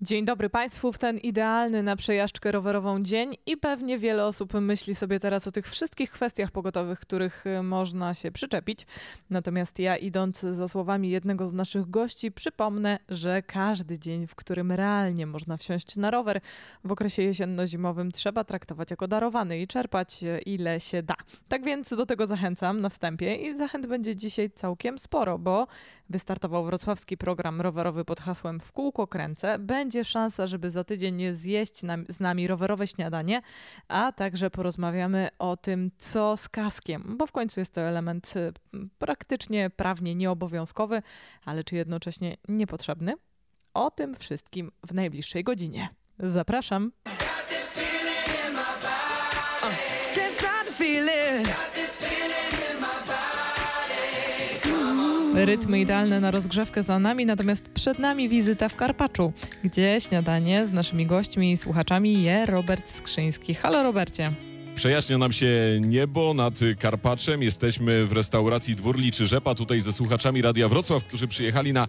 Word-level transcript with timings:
Dzień 0.00 0.24
dobry 0.24 0.50
Państwu 0.50 0.92
w 0.92 0.98
ten 0.98 1.18
idealny 1.18 1.82
na 1.82 1.96
przejażdżkę 1.96 2.52
rowerową 2.52 3.02
dzień 3.02 3.36
i 3.46 3.56
pewnie 3.56 3.98
wiele 3.98 4.26
osób 4.26 4.54
myśli 4.54 4.94
sobie 4.94 5.20
teraz 5.20 5.46
o 5.46 5.52
tych 5.52 5.68
wszystkich 5.68 6.10
kwestiach 6.10 6.50
pogotowych, 6.50 7.00
których 7.00 7.46
y, 7.46 7.62
można 7.62 8.14
się 8.14 8.32
przyczepić. 8.32 8.86
Natomiast 9.30 9.78
ja 9.78 9.96
idąc 9.96 10.40
za 10.40 10.68
słowami 10.68 11.10
jednego 11.10 11.46
z 11.46 11.52
naszych 11.52 11.90
gości 11.90 12.32
przypomnę, 12.32 12.98
że 13.08 13.42
każdy 13.42 13.98
dzień, 13.98 14.26
w 14.26 14.34
którym 14.34 14.72
realnie 14.72 15.26
można 15.26 15.56
wsiąść 15.56 15.96
na 15.96 16.10
rower 16.10 16.40
w 16.84 16.92
okresie 16.92 17.22
jesienno-zimowym 17.22 18.12
trzeba 18.12 18.44
traktować 18.44 18.90
jako 18.90 19.08
darowany 19.08 19.60
i 19.60 19.66
czerpać 19.66 20.22
y, 20.22 20.38
ile 20.38 20.80
się 20.80 21.02
da. 21.02 21.14
Tak 21.48 21.64
więc 21.64 21.88
do 21.88 22.06
tego 22.06 22.26
zachęcam 22.26 22.80
na 22.80 22.88
wstępie 22.88 23.34
i 23.36 23.56
zachęt 23.56 23.86
będzie 23.86 24.16
dzisiaj 24.16 24.50
całkiem 24.50 24.98
sporo, 24.98 25.38
bo 25.38 25.66
wystartował 26.10 26.64
wrocławski 26.64 27.16
program 27.16 27.60
rowerowy 27.60 28.04
pod 28.04 28.20
hasłem 28.20 28.60
W 28.60 28.72
kółko 28.72 29.06
kręcę. 29.06 29.58
Będzie 29.58 30.04
szansa, 30.04 30.46
żeby 30.46 30.70
za 30.70 30.84
tydzień 30.84 31.34
zjeść 31.34 31.82
nam, 31.82 32.04
z 32.08 32.20
nami 32.20 32.46
rowerowe 32.46 32.86
śniadanie, 32.86 33.42
a 33.88 34.12
także 34.12 34.50
porozmawiamy 34.50 35.28
o 35.38 35.56
tym, 35.56 35.90
co 35.98 36.36
z 36.36 36.48
kaskiem, 36.48 37.14
bo 37.18 37.26
w 37.26 37.32
końcu 37.32 37.60
jest 37.60 37.72
to 37.72 37.80
element 37.80 38.34
y, 38.36 38.52
praktycznie 38.98 39.70
prawnie 39.70 40.14
nieobowiązkowy, 40.14 41.02
ale 41.44 41.64
czy 41.64 41.76
jednocześnie 41.76 42.36
niepotrzebny? 42.48 43.14
O 43.74 43.90
tym 43.90 44.14
wszystkim 44.14 44.72
w 44.86 44.94
najbliższej 44.94 45.44
godzinie. 45.44 45.88
Zapraszam. 46.18 46.92
Rytmy 55.44 55.80
idealne 55.80 56.20
na 56.20 56.30
rozgrzewkę 56.30 56.82
za 56.82 56.98
nami, 56.98 57.26
natomiast 57.26 57.68
przed 57.68 57.98
nami 57.98 58.28
wizyta 58.28 58.68
w 58.68 58.76
Karpaczu, 58.76 59.32
gdzie 59.64 60.00
śniadanie 60.00 60.66
z 60.66 60.72
naszymi 60.72 61.06
gośćmi 61.06 61.52
i 61.52 61.56
słuchaczami 61.56 62.22
je 62.22 62.46
Robert 62.46 62.90
Skrzyński. 62.90 63.54
Halo 63.54 63.82
Robercie. 63.82 64.47
Przejaśnia 64.78 65.18
nam 65.18 65.32
się 65.32 65.80
niebo 65.80 66.34
nad 66.34 66.60
Karpaczem. 66.78 67.42
Jesteśmy 67.42 68.06
w 68.06 68.12
restauracji 68.12 68.74
Dwór 68.76 68.98
Liczy 68.98 69.26
Rzepa, 69.26 69.54
tutaj 69.54 69.80
ze 69.80 69.92
słuchaczami 69.92 70.42
Radia 70.42 70.68
Wrocław, 70.68 71.04
którzy 71.04 71.28
przyjechali 71.28 71.72
na 71.72 71.86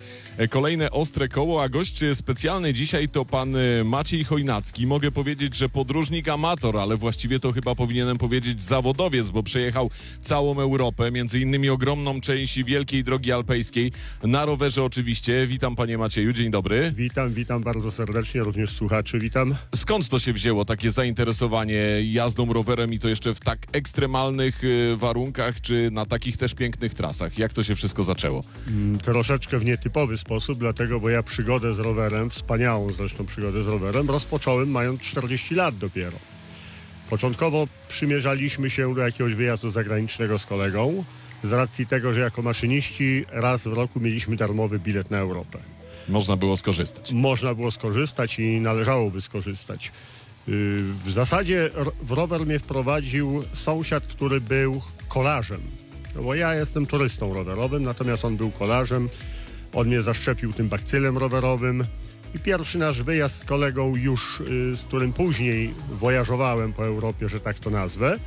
kolejne 0.49 0.91
ostre 0.91 1.27
koło, 1.27 1.63
a 1.63 1.69
gość 1.69 1.99
specjalny 2.13 2.73
dzisiaj 2.73 3.09
to 3.09 3.25
pan 3.25 3.55
Maciej 3.85 4.23
Chojnacki. 4.23 4.87
Mogę 4.87 5.11
powiedzieć, 5.11 5.55
że 5.55 5.69
podróżnik 5.69 6.27
amator, 6.29 6.77
ale 6.77 6.97
właściwie 6.97 7.39
to 7.39 7.51
chyba 7.51 7.75
powinienem 7.75 8.17
powiedzieć 8.17 8.63
zawodowiec, 8.63 9.29
bo 9.29 9.43
przejechał 9.43 9.89
całą 10.21 10.59
Europę, 10.59 11.11
między 11.11 11.39
innymi 11.39 11.69
ogromną 11.69 12.21
część 12.21 12.63
Wielkiej 12.63 13.03
Drogi 13.03 13.31
Alpejskiej, 13.31 13.91
na 14.23 14.45
rowerze 14.45 14.83
oczywiście. 14.83 15.47
Witam 15.47 15.75
panie 15.75 15.97
Macieju, 15.97 16.33
dzień 16.33 16.51
dobry. 16.51 16.93
Witam, 16.95 17.33
witam 17.33 17.63
bardzo 17.63 17.91
serdecznie, 17.91 18.41
również 18.41 18.71
słuchaczy, 18.71 19.19
witam. 19.19 19.55
Skąd 19.75 20.09
to 20.09 20.19
się 20.19 20.33
wzięło, 20.33 20.65
takie 20.65 20.91
zainteresowanie 20.91 21.81
jazdą 22.03 22.53
rowerem? 22.53 22.78
Rowerem 22.79 22.93
i 22.93 22.99
to 22.99 23.09
jeszcze 23.09 23.33
w 23.33 23.39
tak 23.39 23.59
ekstremalnych 23.71 24.63
y, 24.63 24.95
warunkach, 24.97 25.61
czy 25.61 25.89
na 25.91 26.05
takich 26.05 26.37
też 26.37 26.53
pięknych 26.53 26.93
trasach? 26.93 27.37
Jak 27.37 27.53
to 27.53 27.63
się 27.63 27.75
wszystko 27.75 28.03
zaczęło? 28.03 28.43
Mm, 28.67 28.99
troszeczkę 28.99 29.59
w 29.59 29.65
nietypowy 29.65 30.17
sposób, 30.17 30.59
dlatego, 30.59 30.99
bo 30.99 31.09
ja 31.09 31.23
przygodę 31.23 31.73
z 31.73 31.79
rowerem, 31.79 32.29
wspaniałą 32.29 32.89
zresztą 32.89 33.25
przygodę 33.25 33.63
z 33.63 33.67
rowerem, 33.67 34.09
rozpocząłem 34.09 34.71
mając 34.71 35.01
40 35.01 35.55
lat 35.55 35.77
dopiero. 35.77 36.17
Początkowo 37.09 37.67
przymierzaliśmy 37.89 38.69
się 38.69 38.95
do 38.95 39.01
jakiegoś 39.01 39.33
wyjazdu 39.33 39.69
zagranicznego 39.69 40.39
z 40.39 40.45
kolegą, 40.45 41.03
z 41.43 41.51
racji 41.51 41.87
tego, 41.87 42.13
że 42.13 42.21
jako 42.21 42.41
maszyniści 42.41 43.25
raz 43.31 43.63
w 43.63 43.73
roku 43.73 43.99
mieliśmy 43.99 44.35
darmowy 44.35 44.79
bilet 44.79 45.11
na 45.11 45.17
Europę. 45.17 45.59
Można 46.09 46.35
było 46.35 46.57
skorzystać. 46.57 47.13
Można 47.13 47.55
było 47.55 47.71
skorzystać 47.71 48.39
i 48.39 48.61
należałoby 48.61 49.21
skorzystać. 49.21 49.91
Y, 50.49 50.83
w 51.05 51.11
zasadzie 51.11 51.69
w 52.01 52.11
rower 52.11 52.45
mnie 52.45 52.59
wprowadził 52.59 53.43
sąsiad, 53.53 54.03
który 54.03 54.41
był 54.41 54.81
kolarzem. 55.07 55.61
No 56.15 56.23
bo 56.23 56.35
ja 56.35 56.55
jestem 56.55 56.85
turystą 56.85 57.33
rowerowym, 57.33 57.83
natomiast 57.83 58.25
on 58.25 58.37
był 58.37 58.51
kolarzem. 58.51 59.09
On 59.73 59.87
mnie 59.87 60.01
zaszczepił 60.01 60.53
tym 60.53 60.69
bakcylem 60.69 61.17
rowerowym. 61.17 61.85
I 62.35 62.39
pierwszy 62.39 62.77
nasz 62.77 63.03
wyjazd 63.03 63.41
z 63.41 63.45
kolegą 63.45 63.95
już, 63.95 64.39
y, 64.39 64.75
z 64.75 64.81
którym 64.81 65.13
później 65.13 65.73
wojażowałem 65.99 66.73
po 66.73 66.85
Europie, 66.85 67.29
że 67.29 67.39
tak 67.39 67.59
to 67.59 67.69
nazwę, 67.69 68.19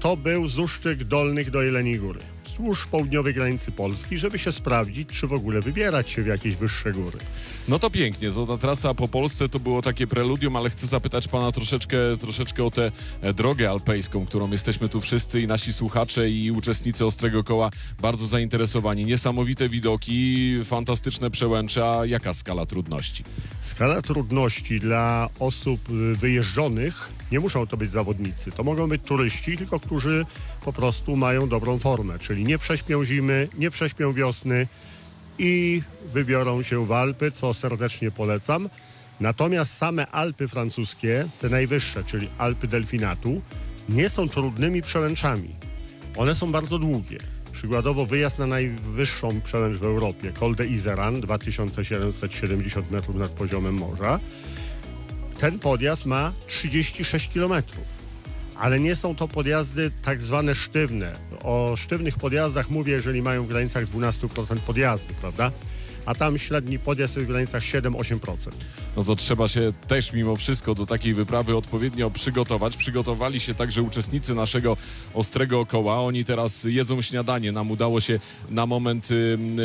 to 0.00 0.16
był 0.16 0.48
z 0.48 0.58
Uszczyk 0.58 1.04
Dolnych 1.04 1.50
do 1.50 1.62
Jeleniej 1.62 1.98
Góry 1.98 2.33
wzdłuż 2.54 2.86
południowej 2.86 3.34
granicy 3.34 3.72
Polski, 3.72 4.18
żeby 4.18 4.38
się 4.38 4.52
sprawdzić, 4.52 5.08
czy 5.08 5.26
w 5.26 5.32
ogóle 5.32 5.60
wybierać 5.60 6.10
się 6.10 6.22
w 6.22 6.26
jakieś 6.26 6.56
wyższe 6.56 6.92
góry. 6.92 7.18
No 7.68 7.78
to 7.78 7.90
pięknie, 7.90 8.30
to 8.30 8.46
ta 8.46 8.58
trasa 8.58 8.94
po 8.94 9.08
Polsce 9.08 9.48
to 9.48 9.58
było 9.58 9.82
takie 9.82 10.06
preludium, 10.06 10.56
ale 10.56 10.70
chcę 10.70 10.86
zapytać 10.86 11.28
pana 11.28 11.52
troszeczkę, 11.52 11.96
troszeczkę 12.20 12.64
o 12.64 12.70
tę 12.70 12.92
e, 13.20 13.34
drogę 13.34 13.70
alpejską, 13.70 14.26
którą 14.26 14.50
jesteśmy 14.50 14.88
tu 14.88 15.00
wszyscy 15.00 15.40
i 15.40 15.46
nasi 15.46 15.72
słuchacze 15.72 16.30
i 16.30 16.50
uczestnicy 16.50 17.06
Ostrego 17.06 17.44
Koła 17.44 17.70
bardzo 18.00 18.26
zainteresowani. 18.26 19.04
Niesamowite 19.04 19.68
widoki, 19.68 20.54
fantastyczne 20.64 21.30
przełęcze, 21.30 21.84
a 21.90 22.06
jaka 22.06 22.34
skala 22.34 22.66
trudności? 22.66 23.24
Skala 23.60 24.02
trudności 24.02 24.80
dla 24.80 25.28
osób 25.38 25.80
y, 25.90 26.16
wyjeżdżonych 26.16 27.10
nie 27.34 27.40
muszą 27.40 27.66
to 27.66 27.76
być 27.76 27.90
zawodnicy. 27.90 28.50
To 28.50 28.62
mogą 28.64 28.88
być 28.88 29.02
turyści, 29.02 29.58
tylko 29.58 29.80
którzy 29.80 30.26
po 30.64 30.72
prostu 30.72 31.16
mają 31.16 31.48
dobrą 31.48 31.78
formę, 31.78 32.18
czyli 32.18 32.44
nie 32.44 32.58
prześpią 32.58 33.04
zimy, 33.04 33.48
nie 33.58 33.70
prześpią 33.70 34.12
wiosny 34.12 34.66
i 35.38 35.82
wybiorą 36.12 36.62
się 36.62 36.86
w 36.86 36.92
Alpy, 36.92 37.30
co 37.30 37.54
serdecznie 37.54 38.10
polecam. 38.10 38.68
Natomiast 39.20 39.76
same 39.76 40.06
Alpy 40.06 40.48
francuskie, 40.48 41.26
te 41.40 41.48
najwyższe, 41.48 42.04
czyli 42.04 42.28
Alpy 42.38 42.68
Delfinatu, 42.68 43.42
nie 43.88 44.10
są 44.10 44.28
trudnymi 44.28 44.82
przełęczami. 44.82 45.50
One 46.16 46.34
są 46.34 46.52
bardzo 46.52 46.78
długie. 46.78 47.18
Przykładowo 47.52 48.06
wyjazd 48.06 48.38
na 48.38 48.46
najwyższą 48.46 49.40
przełęcz 49.40 49.78
w 49.78 49.84
Europie, 49.84 50.32
Col 50.32 50.54
de 50.54 50.66
Izeran, 50.66 51.20
2770 51.20 52.90
metrów 52.90 53.16
nad 53.16 53.30
poziomem 53.30 53.74
morza, 53.74 54.20
ten 55.44 55.58
podjazd 55.58 56.06
ma 56.06 56.32
36 56.46 57.28
km. 57.28 57.52
Ale 58.58 58.80
nie 58.80 58.96
są 58.96 59.14
to 59.14 59.28
podjazdy 59.28 59.90
tak 60.02 60.22
zwane 60.22 60.54
sztywne. 60.54 61.12
O 61.42 61.76
sztywnych 61.76 62.18
podjazdach 62.18 62.70
mówię, 62.70 62.92
jeżeli 62.92 63.22
mają 63.22 63.44
w 63.44 63.48
granicach 63.48 63.84
12% 63.84 64.56
podjazdu, 64.56 65.14
prawda? 65.20 65.50
A 66.06 66.14
tam 66.14 66.38
średni 66.38 66.78
podjazd 66.78 67.16
jest 67.16 67.28
w 67.28 67.30
granicach 67.30 67.62
7-8%. 67.62 68.18
No 68.96 69.04
to 69.04 69.16
trzeba 69.16 69.48
się 69.48 69.72
też 69.88 70.12
mimo 70.12 70.36
wszystko 70.36 70.74
do 70.74 70.86
takiej 70.86 71.14
wyprawy 71.14 71.56
odpowiednio 71.56 72.10
przygotować. 72.10 72.76
Przygotowali 72.76 73.40
się 73.40 73.54
także 73.54 73.82
uczestnicy 73.82 74.34
naszego 74.34 74.76
ostrego 75.14 75.66
koła. 75.66 76.00
Oni 76.00 76.24
teraz 76.24 76.64
jedzą 76.64 77.02
śniadanie. 77.02 77.52
Nam 77.52 77.70
udało 77.70 78.00
się 78.00 78.20
na 78.50 78.66
moment 78.66 79.08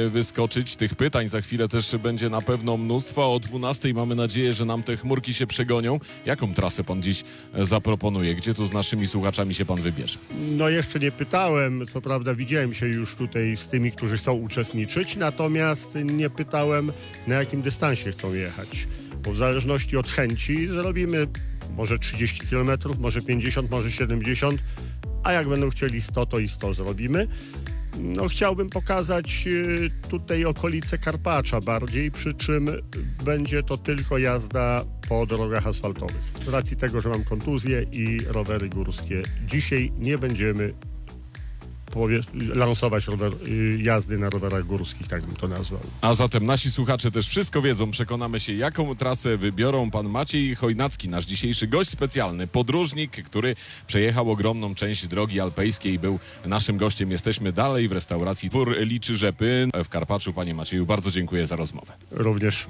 wyskoczyć. 0.09 0.75
Tych 0.75 0.95
pytań 0.95 1.27
za 1.27 1.41
chwilę 1.41 1.67
też 1.67 1.95
będzie 1.95 2.29
na 2.29 2.41
pewno 2.41 2.77
mnóstwo. 2.77 3.33
O 3.33 3.39
12 3.39 3.93
mamy 3.93 4.15
nadzieję, 4.15 4.53
że 4.53 4.65
nam 4.65 4.83
te 4.83 4.97
chmurki 4.97 5.33
się 5.33 5.47
przegonią. 5.47 5.99
Jaką 6.25 6.53
trasę 6.53 6.83
pan 6.83 7.01
dziś 7.01 7.23
e, 7.53 7.65
zaproponuje? 7.65 8.35
Gdzie 8.35 8.53
tu 8.53 8.65
z 8.65 8.73
naszymi 8.73 9.07
słuchaczami 9.07 9.53
się 9.53 9.65
pan 9.65 9.81
wybierze? 9.81 10.19
No 10.51 10.69
jeszcze 10.69 10.99
nie 10.99 11.11
pytałem. 11.11 11.87
Co 11.87 12.01
prawda 12.01 12.35
widziałem 12.35 12.73
się 12.73 12.87
już 12.87 13.15
tutaj 13.15 13.57
z 13.57 13.67
tymi, 13.67 13.91
którzy 13.91 14.17
chcą 14.17 14.33
uczestniczyć, 14.33 15.15
natomiast 15.15 15.97
nie 16.03 16.28
pytałem, 16.29 16.91
na 17.27 17.35
jakim 17.35 17.61
dystansie 17.61 18.11
chcą 18.11 18.33
jechać. 18.33 18.87
Bo 19.23 19.31
w 19.31 19.37
zależności 19.37 19.97
od 19.97 20.07
chęci 20.07 20.67
zrobimy 20.67 21.27
może 21.77 21.99
30 21.99 22.47
km, 22.47 22.69
może 22.99 23.21
50, 23.21 23.71
może 23.71 23.91
70, 23.91 24.63
a 25.23 25.33
jak 25.33 25.49
będą 25.49 25.69
chcieli 25.69 26.01
100, 26.01 26.25
to 26.25 26.39
i 26.39 26.47
100 26.47 26.73
zrobimy. 26.73 27.27
No, 27.99 28.27
chciałbym 28.27 28.69
pokazać 28.69 29.43
y, 29.47 29.91
tutaj 30.09 30.45
okolice 30.45 30.97
Karpacza 30.97 31.59
bardziej, 31.61 32.11
przy 32.11 32.33
czym 32.33 32.67
będzie 33.25 33.63
to 33.63 33.77
tylko 33.77 34.17
jazda 34.17 34.85
po 35.09 35.25
drogach 35.25 35.67
asfaltowych. 35.67 36.21
Z 36.45 36.47
racji 36.47 36.77
tego, 36.77 37.01
że 37.01 37.09
mam 37.09 37.23
kontuzję 37.23 37.85
i 37.91 38.19
rowery 38.27 38.69
górskie. 38.69 39.21
Dzisiaj 39.47 39.91
nie 39.97 40.17
będziemy 40.17 40.73
lansować 42.33 43.07
rower, 43.07 43.33
y, 43.47 43.81
jazdy 43.81 44.17
na 44.17 44.29
rowerach 44.29 44.65
górskich, 44.65 45.07
tak 45.07 45.25
bym 45.25 45.35
to 45.35 45.47
nazwał. 45.47 45.81
A 46.01 46.13
zatem 46.13 46.45
nasi 46.45 46.71
słuchacze 46.71 47.11
też 47.11 47.27
wszystko 47.27 47.61
wiedzą. 47.61 47.91
Przekonamy 47.91 48.39
się, 48.39 48.53
jaką 48.53 48.95
trasę 48.95 49.37
wybiorą 49.37 49.91
pan 49.91 50.09
Maciej 50.09 50.55
Chojnacki, 50.55 51.09
nasz 51.09 51.25
dzisiejszy 51.25 51.67
gość 51.67 51.89
specjalny, 51.89 52.47
podróżnik, 52.47 53.23
który 53.23 53.55
przejechał 53.87 54.31
ogromną 54.31 54.75
część 54.75 55.07
drogi 55.07 55.39
alpejskiej 55.39 55.93
i 55.93 55.99
był 55.99 56.19
naszym 56.45 56.77
gościem. 56.77 57.11
Jesteśmy 57.11 57.51
dalej 57.51 57.87
w 57.87 57.91
restauracji 57.91 58.49
Dwór 58.49 58.77
Liczy 58.79 59.17
Rzepy 59.17 59.67
w 59.83 59.89
Karpaczu. 59.89 60.33
Panie 60.33 60.53
Macieju, 60.53 60.85
bardzo 60.85 61.11
dziękuję 61.11 61.45
za 61.45 61.55
rozmowę. 61.55 61.93
Również. 62.11 62.67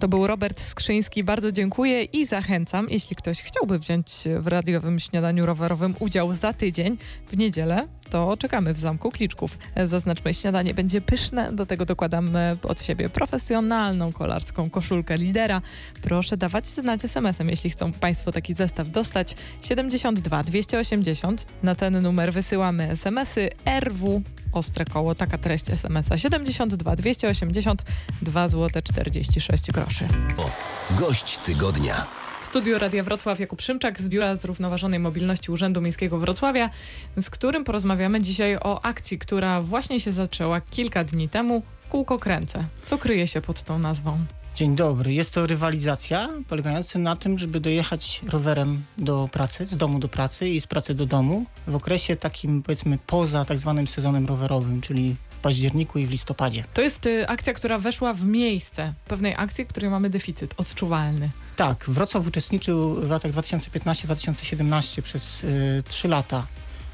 To 0.00 0.08
był 0.08 0.26
Robert 0.26 0.60
Skrzyński. 0.60 1.24
Bardzo 1.24 1.52
dziękuję 1.52 2.04
i 2.04 2.26
zachęcam, 2.26 2.86
jeśli 2.90 3.16
ktoś 3.16 3.42
chciałby 3.42 3.78
wziąć 3.78 4.06
w 4.38 4.46
radiowym 4.46 4.98
śniadaniu 4.98 5.46
rowerowym 5.46 5.94
udział 5.98 6.34
za 6.34 6.52
tydzień 6.52 6.98
w 7.26 7.36
niedzielę, 7.36 7.88
to 8.10 8.36
czekamy 8.36 8.74
w 8.74 8.78
Zamku 8.78 9.10
Kliczków. 9.10 9.58
Zaznaczmy, 9.84 10.34
śniadanie 10.34 10.74
będzie 10.74 11.00
pyszne, 11.00 11.52
do 11.52 11.66
tego 11.66 11.84
dokładamy 11.86 12.52
od 12.62 12.82
siebie 12.82 13.08
profesjonalną 13.08 14.12
kolarską 14.12 14.70
koszulkę 14.70 15.16
lidera. 15.16 15.62
Proszę 16.02 16.36
dawać 16.36 16.66
znać 16.66 17.04
SMS-em, 17.04 17.48
jeśli 17.48 17.70
chcą 17.70 17.92
Państwo 17.92 18.32
taki 18.32 18.54
zestaw 18.54 18.90
dostać. 18.90 19.36
72 19.62 20.42
280. 20.42 21.46
Na 21.62 21.74
ten 21.74 22.02
numer 22.02 22.32
wysyłamy 22.32 22.90
SMS-y 22.90 23.50
RW 23.80 24.22
Ostre 24.52 24.84
Koło. 24.84 25.14
Taka 25.14 25.38
treść 25.38 25.70
SMS-a 25.70 26.18
72 26.18 26.96
280 26.96 27.82
2 28.22 28.48
zł 28.48 28.82
46 28.82 29.70
groszy. 29.70 30.06
O, 30.36 30.50
gość 30.96 31.38
tygodnia. 31.38 32.19
Studiu 32.50 32.78
Radia 32.78 33.04
Wrocław 33.04 33.40
Jakub 33.40 33.62
Szymczak 33.62 34.00
z 34.00 34.08
Biura 34.08 34.36
Zrównoważonej 34.36 35.00
Mobilności 35.00 35.52
Urzędu 35.52 35.80
Miejskiego 35.80 36.18
Wrocławia, 36.18 36.70
z 37.16 37.30
którym 37.30 37.64
porozmawiamy 37.64 38.20
dzisiaj 38.20 38.56
o 38.56 38.84
akcji, 38.84 39.18
która 39.18 39.60
właśnie 39.60 40.00
się 40.00 40.12
zaczęła 40.12 40.60
kilka 40.60 41.04
dni 41.04 41.28
temu 41.28 41.62
w 41.80 41.88
kółko 41.88 42.18
kręcę. 42.18 42.64
Co 42.86 42.98
kryje 42.98 43.26
się 43.26 43.40
pod 43.40 43.62
tą 43.62 43.78
nazwą? 43.78 44.18
Dzień 44.54 44.76
dobry. 44.76 45.12
Jest 45.12 45.34
to 45.34 45.46
rywalizacja 45.46 46.28
polegająca 46.48 46.98
na 46.98 47.16
tym, 47.16 47.38
żeby 47.38 47.60
dojechać 47.60 48.20
rowerem 48.28 48.82
do 48.98 49.28
pracy, 49.32 49.66
z 49.66 49.76
domu 49.76 49.98
do 49.98 50.08
pracy 50.08 50.48
i 50.48 50.60
z 50.60 50.66
pracy 50.66 50.94
do 50.94 51.06
domu 51.06 51.44
w 51.66 51.74
okresie 51.74 52.16
takim 52.16 52.62
powiedzmy 52.62 52.98
poza 53.06 53.44
tak 53.44 53.58
zwanym 53.58 53.86
sezonem 53.86 54.26
rowerowym, 54.26 54.80
czyli 54.80 55.16
w 55.30 55.36
październiku 55.36 55.98
i 55.98 56.06
w 56.06 56.10
listopadzie. 56.10 56.64
To 56.74 56.82
jest 56.82 57.06
y, 57.06 57.28
akcja, 57.28 57.52
która 57.52 57.78
weszła 57.78 58.14
w 58.14 58.26
miejsce 58.26 58.94
pewnej 59.08 59.34
akcji, 59.36 59.66
której 59.66 59.90
mamy 59.90 60.10
deficyt 60.10 60.54
odczuwalny. 60.56 61.30
Tak, 61.60 61.84
Wrocław 61.88 62.26
uczestniczył 62.26 62.94
w 62.94 63.10
latach 63.10 63.32
2015-2017 63.32 65.02
przez 65.02 65.44
y, 65.44 65.82
3 65.88 66.08
lata 66.08 66.46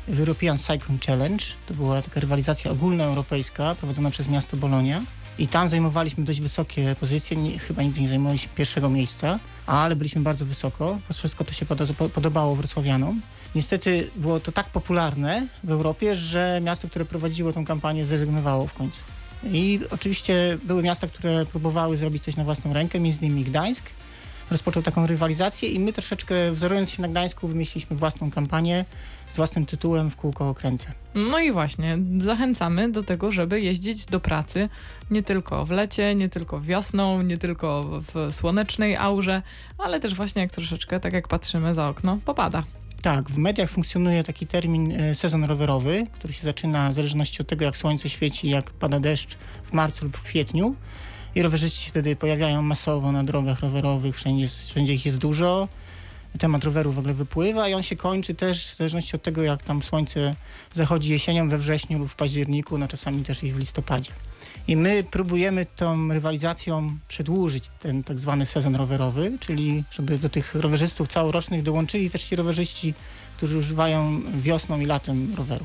w 0.08 0.20
European 0.20 0.58
Cycling 0.58 1.04
Challenge. 1.06 1.44
To 1.68 1.74
była 1.74 2.02
taka 2.02 2.20
rywalizacja 2.20 2.70
ogólnoeuropejska 2.70 3.74
prowadzona 3.74 4.10
przez 4.10 4.28
miasto 4.28 4.56
Bolonia. 4.56 5.02
I 5.38 5.48
tam 5.48 5.68
zajmowaliśmy 5.68 6.24
dość 6.24 6.40
wysokie 6.40 6.96
pozycje, 7.00 7.36
nie, 7.36 7.58
chyba 7.58 7.82
nigdy 7.82 8.00
nie 8.00 8.08
zajmowaliśmy 8.08 8.52
pierwszego 8.54 8.88
miejsca, 8.88 9.38
ale 9.66 9.96
byliśmy 9.96 10.22
bardzo 10.22 10.44
wysoko. 10.44 10.98
Wszystko 11.14 11.44
to 11.44 11.52
się 11.52 11.66
podo- 11.66 12.08
podobało 12.08 12.56
wrocławianom. 12.56 13.20
Niestety 13.54 14.10
było 14.16 14.40
to 14.40 14.52
tak 14.52 14.66
popularne 14.66 15.46
w 15.64 15.70
Europie, 15.70 16.16
że 16.16 16.60
miasto, 16.62 16.88
które 16.88 17.04
prowadziło 17.04 17.52
tą 17.52 17.64
kampanię 17.64 18.06
zrezygnowało 18.06 18.66
w 18.66 18.74
końcu. 18.74 18.98
I 19.44 19.80
oczywiście 19.90 20.58
były 20.64 20.82
miasta, 20.82 21.06
które 21.06 21.46
próbowały 21.46 21.96
zrobić 21.96 22.24
coś 22.24 22.36
na 22.36 22.44
własną 22.44 22.72
rękę, 22.72 23.00
między 23.00 23.26
innymi 23.26 23.44
Gdańsk. 23.44 23.84
Rozpoczął 24.50 24.82
taką 24.82 25.06
rywalizację 25.06 25.68
i 25.68 25.78
my 25.78 25.92
troszeczkę 25.92 26.52
wzorując 26.52 26.90
się 26.90 27.02
na 27.02 27.08
Gdańsku 27.08 27.48
wymyśliliśmy 27.48 27.96
własną 27.96 28.30
kampanię 28.30 28.84
z 29.28 29.36
własnym 29.36 29.66
tytułem 29.66 30.10
w 30.10 30.16
kółko 30.16 30.48
okręcę. 30.48 30.92
No 31.14 31.38
i 31.38 31.52
właśnie, 31.52 31.98
zachęcamy 32.18 32.92
do 32.92 33.02
tego, 33.02 33.32
żeby 33.32 33.60
jeździć 33.60 34.06
do 34.06 34.20
pracy 34.20 34.68
nie 35.10 35.22
tylko 35.22 35.66
w 35.66 35.70
lecie, 35.70 36.14
nie 36.14 36.28
tylko 36.28 36.60
wiosną, 36.60 37.22
nie 37.22 37.38
tylko 37.38 38.00
w 38.00 38.34
słonecznej 38.34 38.96
aurze, 38.96 39.42
ale 39.78 40.00
też 40.00 40.14
właśnie 40.14 40.42
jak 40.42 40.50
troszeczkę, 40.50 41.00
tak 41.00 41.12
jak 41.12 41.28
patrzymy 41.28 41.74
za 41.74 41.88
okno, 41.88 42.18
popada. 42.24 42.64
Tak, 43.02 43.30
w 43.30 43.38
mediach 43.38 43.70
funkcjonuje 43.70 44.24
taki 44.24 44.46
termin 44.46 44.92
e, 44.92 45.14
sezon 45.14 45.44
rowerowy, 45.44 46.06
który 46.12 46.32
się 46.32 46.42
zaczyna 46.42 46.90
w 46.90 46.94
zależności 46.94 47.42
od 47.42 47.48
tego, 47.48 47.64
jak 47.64 47.76
słońce 47.76 48.08
świeci, 48.08 48.50
jak 48.50 48.70
pada 48.70 49.00
deszcz 49.00 49.36
w 49.64 49.72
marcu 49.72 50.04
lub 50.04 50.16
w 50.16 50.22
kwietniu. 50.22 50.76
I 51.36 51.42
rowerzyści 51.42 51.84
się 51.84 51.90
wtedy 51.90 52.16
pojawiają 52.16 52.62
masowo 52.62 53.12
na 53.12 53.24
drogach 53.24 53.60
rowerowych, 53.60 54.16
wszędzie, 54.16 54.48
wszędzie 54.48 54.94
ich 54.94 55.06
jest 55.06 55.18
dużo. 55.18 55.68
Temat 56.38 56.64
roweru 56.64 56.92
w 56.92 56.98
ogóle 56.98 57.14
wypływa 57.14 57.68
i 57.68 57.74
on 57.74 57.82
się 57.82 57.96
kończy 57.96 58.34
też 58.34 58.66
w 58.66 58.76
zależności 58.76 59.16
od 59.16 59.22
tego, 59.22 59.42
jak 59.42 59.62
tam 59.62 59.82
słońce 59.82 60.34
zachodzi 60.74 61.12
jesienią, 61.12 61.48
we 61.48 61.58
wrześniu 61.58 61.98
lub 61.98 62.08
w 62.08 62.14
październiku, 62.14 62.78
no 62.78 62.88
czasami 62.88 63.24
też 63.24 63.42
i 63.42 63.52
w 63.52 63.58
listopadzie. 63.58 64.10
I 64.68 64.76
my 64.76 65.04
próbujemy 65.10 65.66
tą 65.76 66.08
rywalizacją 66.08 66.98
przedłużyć 67.08 67.64
ten 67.80 68.04
tak 68.04 68.20
zwany 68.20 68.46
sezon 68.46 68.74
rowerowy, 68.76 69.32
czyli 69.40 69.84
żeby 69.90 70.18
do 70.18 70.28
tych 70.28 70.54
rowerzystów 70.54 71.08
całorocznych 71.08 71.62
dołączyli 71.62 72.10
też 72.10 72.24
ci 72.24 72.36
rowerzyści, 72.36 72.94
którzy 73.36 73.58
używają 73.58 74.22
wiosną 74.38 74.80
i 74.80 74.86
latem 74.86 75.34
roweru. 75.34 75.64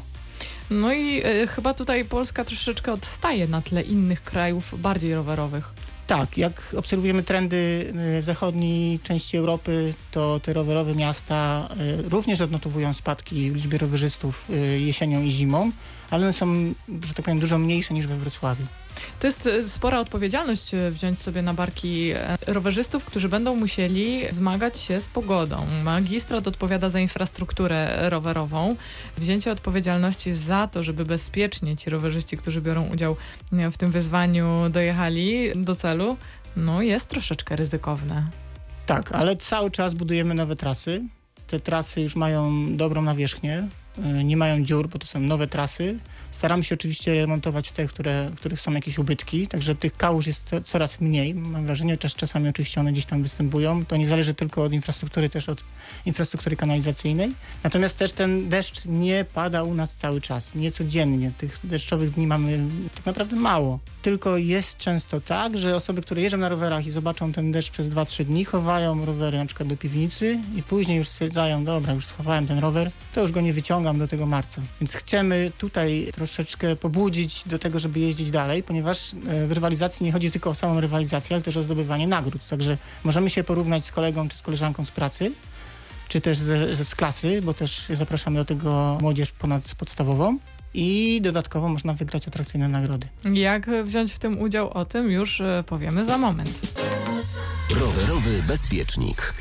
No 0.72 0.94
i 0.94 1.26
y, 1.26 1.48
chyba 1.48 1.74
tutaj 1.74 2.06
Polska 2.06 2.44
troszeczkę 2.46 2.94
odstaje 2.94 3.48
na 3.48 3.62
tle 3.62 3.82
innych 3.82 4.24
krajów 4.24 4.82
bardziej 4.82 5.16
rowerowych. 5.16 5.70
Tak, 6.08 6.38
jak 6.38 6.62
obserwujemy 6.78 7.24
trendy 7.24 7.92
w 7.94 8.24
zachodniej 8.24 9.00
części 9.00 9.38
Europy, 9.38 9.94
to 10.12 10.40
te 10.40 10.54
rowerowe 10.54 10.96
miasta 10.96 11.70
y, 12.06 12.10
również 12.10 12.42
odnotowują 12.42 12.94
spadki 12.94 13.52
w 13.52 13.56
liczbie 13.56 13.78
rowerzystów 13.78 14.48
jesienią 14.80 15.24
i 15.24 15.32
zimą, 15.32 15.72
ale 16.10 16.24
one 16.24 16.34
są, 16.34 16.74
że 17.04 17.14
tak 17.14 17.26
powiem, 17.26 17.40
dużo 17.40 17.58
mniejsze 17.58 17.94
niż 17.94 18.08
we 18.08 18.18
Wrocławiu. 18.18 18.66
To 19.20 19.28
jest 19.28 19.50
spora 19.64 20.00
odpowiedzialność 20.00 20.72
wziąć 20.92 21.20
sobie 21.20 21.42
na 21.42 21.54
barki 21.54 22.14
rowerzystów, 22.48 23.06
którzy 23.06 23.30
będą 23.30 23.56
musieli 23.56 24.22
zmagać 24.30 24.80
się 24.80 25.02
z 25.02 25.08
pogodą. 25.08 25.66
Magistrat 25.84 26.48
odpowiada 26.48 26.90
za 26.90 27.00
infrastrukturę 27.00 28.10
rowerową. 28.10 28.76
Wzięcie 29.18 29.52
odpowiedzialności 29.52 30.32
za 30.32 30.68
to, 30.68 30.84
żeby 30.84 31.06
bezpiecznie 31.06 31.78
ci 31.78 31.90
rowerzyści, 31.90 32.38
którzy 32.38 32.62
biorą 32.62 32.88
udział 32.88 33.16
w 33.52 33.78
tym 33.78 33.92
wyzwaniu, 33.92 34.70
dojechali 34.70 35.52
do 35.56 35.76
celu, 35.76 36.18
no 36.56 36.82
jest 36.82 37.08
troszeczkę 37.08 37.56
ryzykowne. 37.56 38.28
Tak, 38.86 39.12
ale 39.12 39.38
cały 39.38 39.72
czas 39.72 39.94
budujemy 39.94 40.34
nowe 40.34 40.56
trasy. 40.56 41.02
Te 41.48 41.60
trasy 41.60 42.02
już 42.02 42.16
mają 42.16 42.52
dobrą 42.78 43.02
nawierzchnię, 43.02 43.68
nie 44.24 44.38
mają 44.38 44.64
dziur, 44.64 44.90
bo 44.90 45.00
to 45.00 45.08
są 45.08 45.20
nowe 45.20 45.48
trasy. 45.48 46.00
Staramy 46.32 46.64
się 46.64 46.76
oczywiście 46.76 47.14
remontować 47.14 47.72
te, 47.72 47.88
które, 47.88 48.30
w 48.30 48.36
których 48.36 48.62
są 48.62 48.72
jakieś 48.72 48.98
ubytki, 48.98 49.48
także 49.48 49.76
tych 49.76 49.98
kałuż 49.98 50.28
jest 50.28 50.50
coraz 50.66 51.02
mniej. 51.02 51.36
Mam 51.36 51.66
wrażenie, 51.66 51.98
czas, 51.98 52.16
czasami 52.16 52.50
oczywiście 52.50 52.82
one 52.82 52.92
gdzieś 52.92 53.06
tam 53.06 53.24
występują. 53.24 53.86
To 53.86 53.98
nie 53.98 54.08
zależy 54.08 54.34
tylko 54.34 54.64
od 54.64 54.74
infrastruktury, 54.74 55.30
też 55.30 55.50
od 55.50 55.64
infrastruktury 56.06 56.56
kanalizacyjnej. 56.56 57.32
Natomiast 57.64 57.98
też 57.98 58.12
ten 58.12 58.50
deszcz 58.50 58.86
nie 58.86 59.26
pada 59.34 59.64
u 59.64 59.74
nas 59.74 59.96
cały 59.96 60.22
czas, 60.22 60.56
nie 60.56 60.72
codziennie. 60.72 61.32
Tych 61.38 61.60
deszczowych 61.64 62.12
dni 62.12 62.28
mamy 62.28 62.60
tak 62.96 63.06
naprawdę 63.06 63.36
mało. 63.36 63.80
Tylko 64.02 64.38
jest 64.38 64.78
często 64.78 65.22
tak, 65.22 65.58
że 65.58 65.76
osoby, 65.76 66.02
które 66.02 66.22
jeżdżą 66.22 66.38
na 66.38 66.50
rowerach 66.50 66.86
i 66.86 66.92
zobaczą 66.92 67.34
ten 67.34 67.52
deszcz 67.52 67.72
przez 67.72 67.88
2-3 67.88 68.26
dni, 68.26 68.46
chowają 68.46 69.06
rowery 69.06 69.38
na 69.38 69.46
przykład 69.46 69.70
do 69.70 69.78
piwnicy 69.78 70.40
i 70.56 70.64
później 70.64 70.98
już 70.98 71.08
stwierdzają, 71.08 71.66
dobra, 71.66 71.94
już 71.94 72.06
schowałem 72.06 72.48
ten 72.48 72.60
rower, 72.60 72.92
to 73.16 73.22
już 73.22 73.32
go 73.32 73.42
nie 73.42 73.54
wyciągam 73.82 74.00
do 74.00 74.08
tego 74.08 74.26
marca. 74.26 74.62
Więc 74.82 74.94
chcemy 74.96 75.52
tutaj 75.58 76.08
troszeczkę 76.14 76.76
pobudzić 76.76 77.44
do 77.46 77.60
tego, 77.60 77.80
żeby 77.80 78.00
jeździć 78.00 78.32
dalej, 78.32 78.64
ponieważ 78.64 79.12
w 79.48 79.52
rywalizacji 79.52 80.06
nie 80.06 80.12
chodzi 80.12 80.32
tylko 80.32 80.50
o 80.50 80.56
samą 80.56 80.80
rywalizację, 80.80 81.36
ale 81.36 81.44
też 81.44 81.58
o 81.58 81.64
zdobywanie 81.64 82.08
nagród. 82.08 82.48
Także 82.50 82.78
możemy 83.04 83.30
się 83.30 83.44
porównać 83.44 83.86
z 83.86 83.92
kolegą 83.92 84.30
czy 84.30 84.38
z 84.38 84.42
koleżanką 84.42 84.86
z 84.86 84.92
pracy, 84.92 85.32
czy 86.08 86.22
też 86.22 86.38
z, 86.38 86.80
z 86.88 86.96
klasy, 86.96 87.42
bo 87.42 87.54
też 87.54 87.86
zapraszamy 87.94 88.36
do 88.36 88.46
tego 88.46 88.98
młodzież 89.02 89.32
ponadpodstawową. 89.32 90.38
I 90.74 91.20
dodatkowo 91.24 91.70
można 91.70 91.94
wygrać 91.94 92.28
atrakcyjne 92.28 92.68
nagrody. 92.68 93.08
Jak 93.34 93.70
wziąć 93.84 94.14
w 94.14 94.20
tym 94.20 94.42
udział, 94.42 94.70
o 94.70 94.86
tym 94.86 95.12
już 95.12 95.42
powiemy 95.66 96.06
za 96.06 96.18
moment. 96.18 96.60
Rowerowy 97.80 98.44
bezpiecznik. 98.48 99.34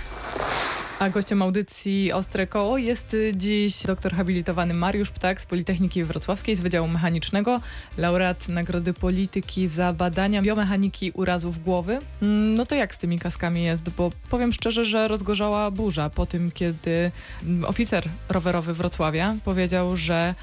A 1.01 1.11
gościem 1.11 1.43
audycji 1.43 2.13
Ostre 2.13 2.47
Koło 2.47 2.79
jest 2.79 3.17
dziś 3.35 3.83
doktor 3.83 4.13
habilitowany 4.13 4.75
Mariusz 4.75 5.11
Ptak 5.11 5.41
z 5.41 5.47
Politechniki 5.47 6.05
Wrocławskiej 6.05 6.57
z 6.57 6.61
Wydziału 6.61 6.89
Mechanicznego, 6.89 7.61
laureat 7.99 8.49
Nagrody 8.49 8.93
Polityki 8.93 9.67
za 9.67 9.93
badania 9.93 10.43
biomechaniki 10.43 11.11
urazów 11.11 11.63
głowy. 11.63 11.99
No 12.57 12.67
to 12.67 12.75
jak 12.75 12.95
z 12.95 12.99
tymi 12.99 13.19
kaskami 13.19 13.63
jest? 13.63 13.91
Bo 13.91 14.11
powiem 14.31 14.53
szczerze, 14.53 14.85
że 14.85 15.09
rozgorzała 15.09 15.71
burza 15.71 16.11
po 16.11 16.27
tym, 16.27 16.51
kiedy 16.51 17.11
oficer 17.67 18.05
rowerowy 18.29 18.75
Wrocławia 18.75 19.37
powiedział, 19.45 19.97
że 19.97 20.35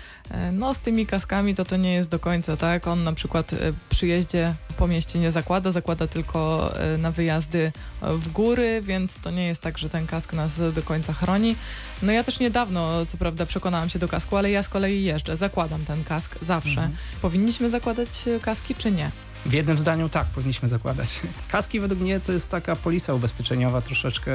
no 0.54 0.74
z 0.74 0.80
tymi 0.80 1.06
kaskami 1.06 1.56
to 1.56 1.66
to 1.66 1.78
nie 1.78 1.94
jest 1.94 2.10
do 2.10 2.20
końca, 2.20 2.58
tak? 2.58 2.88
On 2.88 3.04
na 3.04 3.14
przykład 3.14 3.52
przy 3.90 4.08
jeździe 4.08 4.54
po 4.78 4.88
mieście 4.88 5.20
nie 5.20 5.32
zakłada, 5.32 5.72
zakłada 5.72 6.08
tylko 6.08 6.72
na 6.98 7.12
wyjazdy 7.12 7.72
w 8.02 8.32
góry, 8.32 8.82
więc 8.82 9.16
to 9.16 9.32
nie 9.32 9.48
jest 9.48 9.62
tak, 9.62 9.78
że 9.78 9.90
ten 9.90 10.08
kask 10.08 10.34
nas 10.34 10.74
do 10.74 10.82
końca 10.82 11.14
chroni. 11.14 11.56
No 12.02 12.12
ja 12.12 12.24
też 12.24 12.40
niedawno, 12.40 13.06
co 13.06 13.18
prawda, 13.18 13.46
przekonałam 13.46 13.90
się 13.90 14.00
do 14.00 14.08
kasku, 14.08 14.38
ale 14.38 14.52
ja 14.52 14.64
z 14.64 14.70
kolei 14.70 15.04
jeżdżę, 15.04 15.38
zakładam 15.38 15.86
ten 15.86 16.04
kask 16.04 16.36
zawsze. 16.42 16.70
Mhm. 16.70 16.96
Powinniśmy 17.22 17.70
zakładać 17.70 18.10
kaski, 18.42 18.76
czy 18.76 18.92
nie? 18.92 19.12
W 19.46 19.54
jednym 19.54 19.78
zdaniu 19.78 20.10
tak, 20.10 20.28
powinniśmy 20.28 20.70
zakładać. 20.70 21.20
Kaski 21.52 21.80
według 21.80 22.02
mnie 22.02 22.20
to 22.20 22.32
jest 22.32 22.50
taka 22.50 22.76
polisa 22.76 23.14
ubezpieczeniowa 23.14 23.82
troszeczkę. 23.82 24.32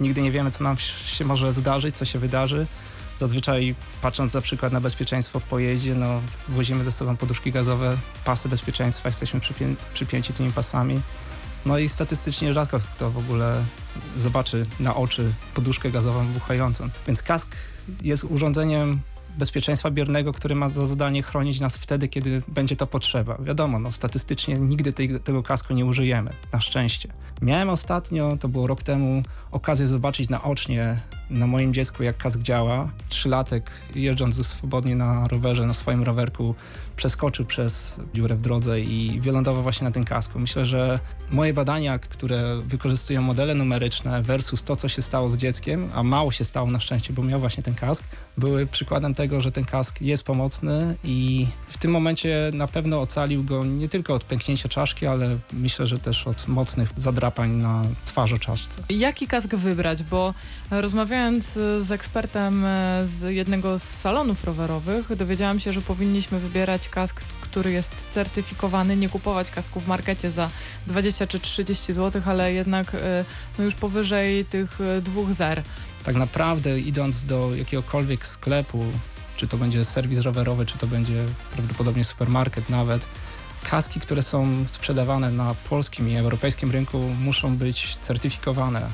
Nigdy 0.00 0.22
nie 0.22 0.30
wiemy, 0.30 0.50
co 0.50 0.64
nam 0.64 0.76
się 1.06 1.24
może 1.24 1.52
zdarzyć, 1.52 1.96
co 1.96 2.04
się 2.04 2.18
wydarzy. 2.18 2.66
Zazwyczaj 3.18 3.74
patrząc 4.02 4.34
na 4.34 4.40
przykład 4.40 4.72
na 4.72 4.80
bezpieczeństwo 4.80 5.40
w 5.40 5.42
pojeździe, 5.42 5.94
no 5.94 6.20
wozimy 6.48 6.84
ze 6.84 6.92
sobą 6.92 7.16
poduszki 7.16 7.52
gazowe, 7.52 7.96
pasy 8.24 8.48
bezpieczeństwa, 8.48 9.08
jesteśmy 9.08 9.40
przypię 9.40 9.66
przypięci 9.94 10.32
tymi 10.32 10.52
pasami. 10.52 11.00
No 11.66 11.78
i 11.78 11.88
statystycznie 11.88 12.54
rzadko 12.54 12.80
kto 12.80 13.10
w 13.10 13.18
ogóle 13.18 13.64
zobaczy 14.16 14.66
na 14.80 14.96
oczy 14.96 15.32
poduszkę 15.54 15.90
gazową 15.90 16.26
wybuchającą. 16.26 16.88
Więc 17.06 17.22
kask 17.22 17.56
jest 18.02 18.24
urządzeniem 18.24 19.00
bezpieczeństwa 19.38 19.90
biernego, 19.90 20.32
który 20.32 20.54
ma 20.54 20.68
za 20.68 20.86
zadanie 20.86 21.22
chronić 21.22 21.60
nas 21.60 21.76
wtedy, 21.76 22.08
kiedy 22.08 22.42
będzie 22.48 22.76
to 22.76 22.86
potrzeba. 22.86 23.38
Wiadomo, 23.38 23.78
no, 23.78 23.92
statystycznie 23.92 24.54
nigdy 24.54 24.92
tej, 24.92 25.20
tego 25.20 25.42
kasku 25.42 25.74
nie 25.74 25.84
użyjemy, 25.84 26.30
na 26.52 26.60
szczęście. 26.60 27.08
Miałem 27.42 27.68
ostatnio, 27.70 28.36
to 28.40 28.48
było 28.48 28.66
rok 28.66 28.82
temu, 28.82 29.22
okazję 29.50 29.86
zobaczyć 29.86 30.28
naocznie 30.28 31.00
na 31.30 31.46
moim 31.46 31.74
dziecku, 31.74 32.02
jak 32.02 32.16
kask 32.16 32.40
działa. 32.40 32.88
Trzylatek 33.08 33.70
jeżdżąc 33.94 34.46
swobodnie 34.46 34.96
na 34.96 35.28
rowerze, 35.28 35.66
na 35.66 35.74
swoim 35.74 36.02
rowerku, 36.02 36.54
przeskoczył 36.96 37.44
przez 37.44 37.94
dziurę 38.14 38.34
w 38.34 38.40
drodze 38.40 38.80
i 38.80 39.20
wylądował 39.20 39.62
właśnie 39.62 39.84
na 39.84 39.90
tym 39.90 40.04
kasku. 40.04 40.38
Myślę, 40.38 40.66
że 40.66 40.98
moje 41.30 41.54
badania, 41.54 41.98
które 41.98 42.62
wykorzystują 42.62 43.22
modele 43.22 43.54
numeryczne 43.54 44.22
versus 44.22 44.62
to, 44.62 44.76
co 44.76 44.88
się 44.88 45.02
stało 45.02 45.30
z 45.30 45.36
dzieckiem, 45.36 45.88
a 45.94 46.02
mało 46.02 46.32
się 46.32 46.44
stało 46.44 46.70
na 46.70 46.80
szczęście, 46.80 47.12
bo 47.12 47.22
miał 47.22 47.40
właśnie 47.40 47.62
ten 47.62 47.74
kask, 47.74 48.04
były 48.38 48.66
przykładem 48.66 49.14
tego, 49.14 49.40
że 49.40 49.52
ten 49.52 49.64
kask 49.64 50.00
jest 50.00 50.22
pomocny 50.22 50.96
i 51.04 51.46
w 51.68 51.78
tym 51.78 51.90
momencie 51.90 52.50
na 52.54 52.68
pewno 52.68 53.00
ocalił 53.00 53.44
go 53.44 53.64
nie 53.64 53.88
tylko 53.88 54.14
od 54.14 54.24
pęknięcia 54.24 54.68
czaszki, 54.68 55.06
ale 55.06 55.38
myślę, 55.52 55.86
że 55.86 55.98
też 55.98 56.26
od 56.26 56.48
mocnych 56.48 56.88
zadrapań 56.96 57.50
na 57.50 57.82
twarzy 58.06 58.38
czaszce. 58.38 58.82
Jaki 58.88 59.26
kask 59.26 59.54
wybrać? 59.54 60.02
Bo 60.02 60.34
rozmawiając 60.70 61.52
z 61.78 61.90
ekspertem 61.90 62.64
z 63.04 63.34
jednego 63.34 63.78
z 63.78 63.82
salonów 63.82 64.44
rowerowych, 64.44 65.16
dowiedziałam 65.16 65.60
się, 65.60 65.72
że 65.72 65.82
powinniśmy 65.82 66.38
wybierać 66.38 66.85
kask, 66.88 67.20
który 67.40 67.72
jest 67.72 67.90
certyfikowany, 68.10 68.96
nie 68.96 69.08
kupować 69.08 69.50
kasku 69.50 69.80
w 69.80 69.86
markecie 69.86 70.30
za 70.30 70.50
20 70.86 71.26
czy 71.26 71.40
30 71.40 71.92
zł, 71.92 72.22
ale 72.26 72.52
jednak 72.52 72.94
e, 72.94 73.24
no 73.58 73.64
już 73.64 73.74
powyżej 73.74 74.44
tych 74.44 74.80
e, 74.80 75.02
dwóch 75.02 75.32
zer. 75.32 75.62
Tak 76.04 76.16
naprawdę 76.16 76.80
idąc 76.80 77.24
do 77.24 77.50
jakiegokolwiek 77.54 78.26
sklepu, 78.26 78.84
czy 79.36 79.48
to 79.48 79.56
będzie 79.56 79.84
serwis 79.84 80.18
rowerowy, 80.18 80.66
czy 80.66 80.78
to 80.78 80.86
będzie 80.86 81.24
prawdopodobnie 81.54 82.04
supermarket 82.04 82.68
nawet, 82.68 83.06
kaski, 83.70 84.00
które 84.00 84.22
są 84.22 84.64
sprzedawane 84.66 85.30
na 85.30 85.54
polskim 85.70 86.10
i 86.10 86.16
europejskim 86.16 86.70
rynku 86.70 86.98
muszą 86.98 87.56
być 87.56 87.98
certyfikowane. 88.02 88.88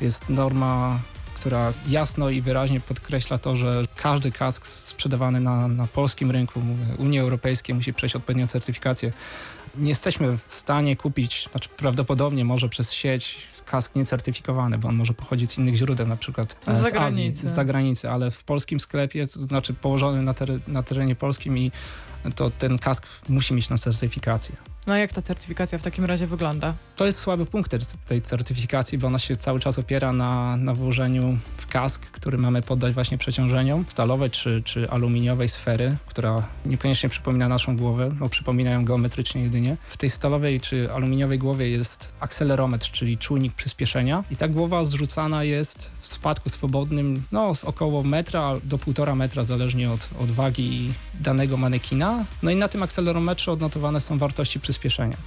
Jest 0.00 0.28
norma 0.28 1.00
która 1.36 1.72
jasno 1.88 2.30
i 2.30 2.40
wyraźnie 2.40 2.80
podkreśla 2.80 3.38
to, 3.38 3.56
że 3.56 3.84
każdy 3.96 4.32
kask 4.32 4.66
sprzedawany 4.66 5.40
na, 5.40 5.68
na 5.68 5.86
polskim 5.86 6.30
rynku 6.30 6.60
Unii 6.98 7.18
Europejskiej 7.18 7.74
musi 7.74 7.94
przejść 7.94 8.16
odpowiednią 8.16 8.46
certyfikację. 8.46 9.12
Nie 9.76 9.88
jesteśmy 9.88 10.38
w 10.48 10.54
stanie 10.54 10.96
kupić, 10.96 11.48
znaczy 11.50 11.68
prawdopodobnie 11.76 12.44
może 12.44 12.68
przez 12.68 12.92
sieć 12.92 13.38
kask 13.66 13.94
niecertyfikowany, 13.94 14.78
bo 14.78 14.88
on 14.88 14.94
może 14.94 15.14
pochodzić 15.14 15.50
z 15.50 15.58
innych 15.58 15.76
źródeł, 15.76 16.06
na 16.06 16.16
przykład 16.16 16.56
z, 16.66 16.76
z 16.76 16.82
zagranicy. 16.82 17.06
Azji, 17.06 17.34
z 17.34 17.54
zagranicy, 17.54 18.10
ale 18.10 18.30
w 18.30 18.44
polskim 18.44 18.80
sklepie, 18.80 19.26
to 19.26 19.40
znaczy 19.46 19.74
położonym 19.74 20.24
na, 20.24 20.34
ter 20.34 20.50
na 20.68 20.82
terenie 20.82 21.16
polskim 21.16 21.58
i 21.58 21.72
to 22.34 22.50
ten 22.50 22.78
kask 22.78 23.06
musi 23.28 23.54
mieć 23.54 23.68
tą 23.68 23.78
certyfikację. 23.78 24.56
No 24.86 24.96
jak 24.96 25.12
ta 25.12 25.22
certyfikacja 25.22 25.78
w 25.78 25.82
takim 25.82 26.04
razie 26.04 26.26
wygląda? 26.26 26.74
To 26.96 27.06
jest 27.06 27.18
słaby 27.18 27.46
punkt 27.46 27.74
tej 28.06 28.22
certyfikacji, 28.22 28.98
bo 28.98 29.06
ona 29.06 29.18
się 29.18 29.36
cały 29.36 29.60
czas 29.60 29.78
opiera 29.78 30.12
na, 30.12 30.56
na 30.56 30.74
włożeniu 30.74 31.38
w 31.56 31.66
kask, 31.66 32.06
który 32.06 32.38
mamy 32.38 32.62
poddać 32.62 32.94
właśnie 32.94 33.18
przeciążeniom 33.18 33.84
stalowej 33.88 34.30
czy, 34.30 34.62
czy 34.62 34.90
aluminiowej 34.90 35.48
sfery, 35.48 35.96
która 36.06 36.42
niekoniecznie 36.66 37.08
przypomina 37.08 37.48
naszą 37.48 37.76
głowę, 37.76 38.10
bo 38.18 38.28
przypomina 38.28 38.70
ją 38.70 38.84
geometrycznie 38.84 39.42
jedynie. 39.42 39.76
W 39.88 39.96
tej 39.96 40.10
stalowej 40.10 40.60
czy 40.60 40.92
aluminiowej 40.92 41.38
głowie 41.38 41.70
jest 41.70 42.12
akcelerometr, 42.20 42.90
czyli 42.90 43.18
czujnik 43.18 43.54
przyspieszenia 43.54 44.24
i 44.30 44.36
ta 44.36 44.48
głowa 44.48 44.84
zrzucana 44.84 45.44
jest 45.44 45.90
w 46.00 46.06
spadku 46.06 46.48
swobodnym 46.48 47.22
no, 47.32 47.54
z 47.54 47.64
około 47.64 48.02
metra 48.02 48.54
do 48.64 48.78
półtora 48.78 49.14
metra, 49.14 49.44
zależnie 49.44 49.90
od, 49.90 50.08
od 50.20 50.30
wagi 50.30 50.92
danego 51.20 51.56
manekina. 51.56 52.24
No 52.42 52.50
i 52.50 52.56
na 52.56 52.68
tym 52.68 52.82
akcelerometrze 52.82 53.52
odnotowane 53.52 54.00
są 54.00 54.18
wartości 54.18 54.60
przyspieszenia. 54.60 54.75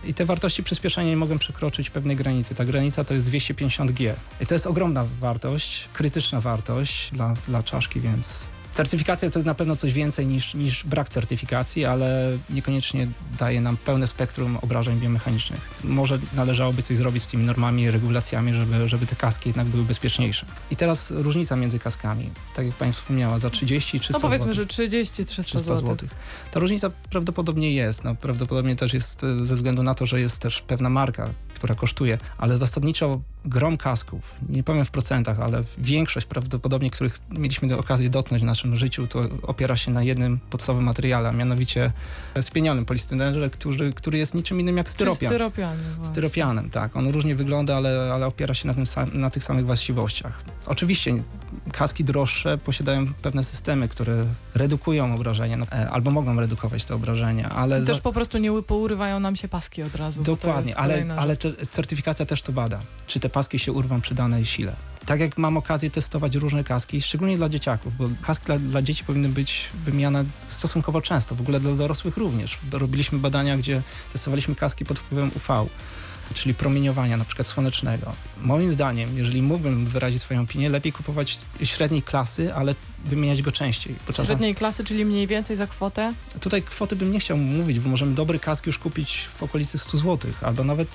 I 0.05 0.13
te 0.13 0.25
wartości 0.25 0.63
przyspieszenia 0.63 1.09
nie 1.09 1.17
mogą 1.17 1.37
przekroczyć 1.37 1.89
pewnej 1.89 2.15
granicy. 2.15 2.55
Ta 2.55 2.65
granica 2.65 3.03
to 3.03 3.13
jest 3.13 3.25
250 3.25 3.91
G. 3.91 4.15
I 4.41 4.45
to 4.45 4.55
jest 4.55 4.67
ogromna 4.67 5.05
wartość, 5.19 5.89
krytyczna 5.93 6.41
wartość 6.41 7.11
dla, 7.11 7.33
dla 7.47 7.63
czaszki, 7.63 7.99
więc 7.99 8.47
Certyfikacja 8.79 9.29
to 9.29 9.39
jest 9.39 9.45
na 9.45 9.53
pewno 9.53 9.75
coś 9.75 9.93
więcej 9.93 10.27
niż, 10.27 10.53
niż 10.53 10.83
brak 10.83 11.09
certyfikacji, 11.09 11.85
ale 11.85 12.37
niekoniecznie 12.49 13.07
daje 13.39 13.61
nam 13.61 13.77
pełne 13.77 14.07
spektrum 14.07 14.57
obrażeń 14.61 14.99
biomechanicznych. 14.99 15.59
Może 15.83 16.19
należałoby 16.35 16.81
coś 16.81 16.97
zrobić 16.97 17.23
z 17.23 17.27
tymi 17.27 17.45
normami 17.45 17.83
i 17.83 17.91
regulacjami, 17.91 18.53
żeby, 18.53 18.89
żeby 18.89 19.05
te 19.05 19.15
kaski 19.15 19.49
jednak 19.49 19.67
były 19.67 19.83
bezpieczniejsze. 19.83 20.45
I 20.71 20.75
teraz 20.75 21.11
różnica 21.11 21.55
między 21.55 21.79
kaskami. 21.79 22.29
Tak 22.55 22.65
jak 22.65 22.75
Pani 22.75 22.93
wspomniała, 22.93 23.39
za 23.39 23.49
30 23.49 23.97
i 23.97 23.99
300 23.99 24.17
No 24.17 24.21
powiedzmy, 24.21 24.53
zł. 24.53 24.63
że 24.63 24.67
30, 24.67 25.25
300, 25.25 25.43
300 25.43 25.75
zł. 25.75 26.09
Ta 26.51 26.59
różnica 26.59 26.89
prawdopodobnie 27.09 27.73
jest. 27.73 28.03
No, 28.03 28.15
prawdopodobnie 28.15 28.75
też 28.75 28.93
jest 28.93 29.23
e, 29.23 29.45
ze 29.45 29.55
względu 29.55 29.83
na 29.83 29.93
to, 29.95 30.05
że 30.05 30.21
jest 30.21 30.39
też 30.39 30.61
pewna 30.61 30.89
marka, 30.89 31.29
która 31.59 31.75
kosztuje, 31.75 32.17
ale 32.37 32.57
zasadniczo 32.57 33.21
grom 33.45 33.77
kasków, 33.77 34.21
nie 34.49 34.63
powiem 34.63 34.85
w 34.85 34.91
procentach, 34.91 35.39
ale 35.39 35.63
większość 35.77 36.25
prawdopodobnie, 36.25 36.89
których 36.89 37.19
mieliśmy 37.37 37.77
okazję 37.77 38.09
dotknąć 38.09 38.43
w 38.43 38.45
naszym 38.45 38.75
życiu, 38.75 39.07
to 39.07 39.21
opiera 39.43 39.77
się 39.77 39.91
na 39.91 40.03
jednym 40.03 40.39
podstawowym 40.49 40.85
materiale, 40.85 41.29
a 41.29 41.31
mianowicie 41.31 41.91
spienionym 42.41 42.85
polistyrenerze, 42.85 43.49
który, 43.49 43.93
który 43.93 44.17
jest 44.17 44.35
niczym 44.35 44.59
innym 44.59 44.77
jak 44.77 44.89
styropian. 44.89 45.29
Styropianem. 45.29 45.79
Styropianem, 46.03 46.69
tak. 46.69 46.95
On 46.95 47.07
różnie 47.07 47.35
wygląda, 47.35 47.77
ale, 47.77 48.11
ale 48.13 48.27
opiera 48.27 48.53
się 48.53 48.67
na, 48.67 48.73
tym 48.73 48.85
sam, 48.85 49.09
na 49.13 49.29
tych 49.29 49.43
samych 49.43 49.65
właściwościach. 49.65 50.41
Oczywiście 50.65 51.23
kaski 51.71 52.03
droższe 52.03 52.57
posiadają 52.57 53.13
pewne 53.21 53.43
systemy, 53.43 53.87
które 53.87 54.25
redukują 54.55 55.15
obrażenia, 55.15 55.57
no, 55.57 55.65
e, 55.71 55.89
albo 55.89 56.11
mogą 56.11 56.39
redukować 56.39 56.85
te 56.85 56.95
obrażenia, 56.95 57.49
ale... 57.49 57.85
Też 57.85 57.97
za... 57.97 58.01
po 58.01 58.13
prostu 58.13 58.37
nie 58.37 58.61
pourywają 58.61 59.19
nam 59.19 59.35
się 59.35 59.47
paski 59.47 59.83
od 59.83 59.95
razu. 59.95 60.23
Dokładnie, 60.23 60.77
ale, 60.77 61.05
ale 61.17 61.37
certyfikacja 61.69 62.25
też 62.25 62.41
to 62.41 62.51
bada. 62.51 62.79
Czy 63.07 63.19
te 63.19 63.29
paski 63.29 63.59
się 63.59 63.71
urwą 63.71 64.01
przy 64.01 64.15
danej 64.15 64.45
sile. 64.45 64.75
Tak 65.05 65.19
jak 65.19 65.37
mam 65.37 65.57
okazję 65.57 65.89
testować 65.89 66.35
różne 66.35 66.63
kaski, 66.63 67.01
szczególnie 67.01 67.37
dla 67.37 67.49
dzieciaków, 67.49 67.97
bo 67.97 68.09
kaski 68.21 68.45
dla, 68.45 68.59
dla 68.59 68.81
dzieci 68.81 69.03
powinny 69.03 69.29
być 69.29 69.69
wymieniane 69.85 70.25
stosunkowo 70.49 71.01
często, 71.01 71.35
w 71.35 71.41
ogóle 71.41 71.59
dla 71.59 71.73
dorosłych 71.73 72.17
również. 72.17 72.57
Robiliśmy 72.71 73.19
badania, 73.19 73.57
gdzie 73.57 73.81
testowaliśmy 74.13 74.55
kaski 74.55 74.85
pod 74.85 74.99
wpływem 74.99 75.31
UV 75.35 75.69
czyli 76.33 76.55
promieniowania 76.55 77.17
na 77.17 77.25
przykład 77.25 77.47
słonecznego. 77.47 78.13
Moim 78.41 78.71
zdaniem, 78.71 79.17
jeżeli 79.17 79.41
mógłbym 79.41 79.85
wyrazić 79.85 80.21
swoją 80.21 80.41
opinię, 80.41 80.69
lepiej 80.69 80.93
kupować 80.93 81.39
średniej 81.63 82.01
klasy, 82.01 82.53
ale 82.53 82.75
wymieniać 83.05 83.41
go 83.41 83.51
częściej. 83.51 83.95
Średniej 84.25 84.55
klasy, 84.55 84.83
czyli 84.83 85.05
mniej 85.05 85.27
więcej 85.27 85.55
za 85.55 85.67
kwotę? 85.67 86.13
Tutaj 86.39 86.61
kwoty 86.61 86.95
bym 86.95 87.11
nie 87.11 87.19
chciał 87.19 87.37
mówić, 87.37 87.79
bo 87.79 87.89
możemy 87.89 88.15
dobry 88.15 88.39
kask 88.39 88.67
już 88.67 88.77
kupić 88.77 89.27
w 89.39 89.43
okolicy 89.43 89.77
100 89.77 89.97
zł, 89.97 90.31
albo 90.41 90.63
nawet 90.63 90.89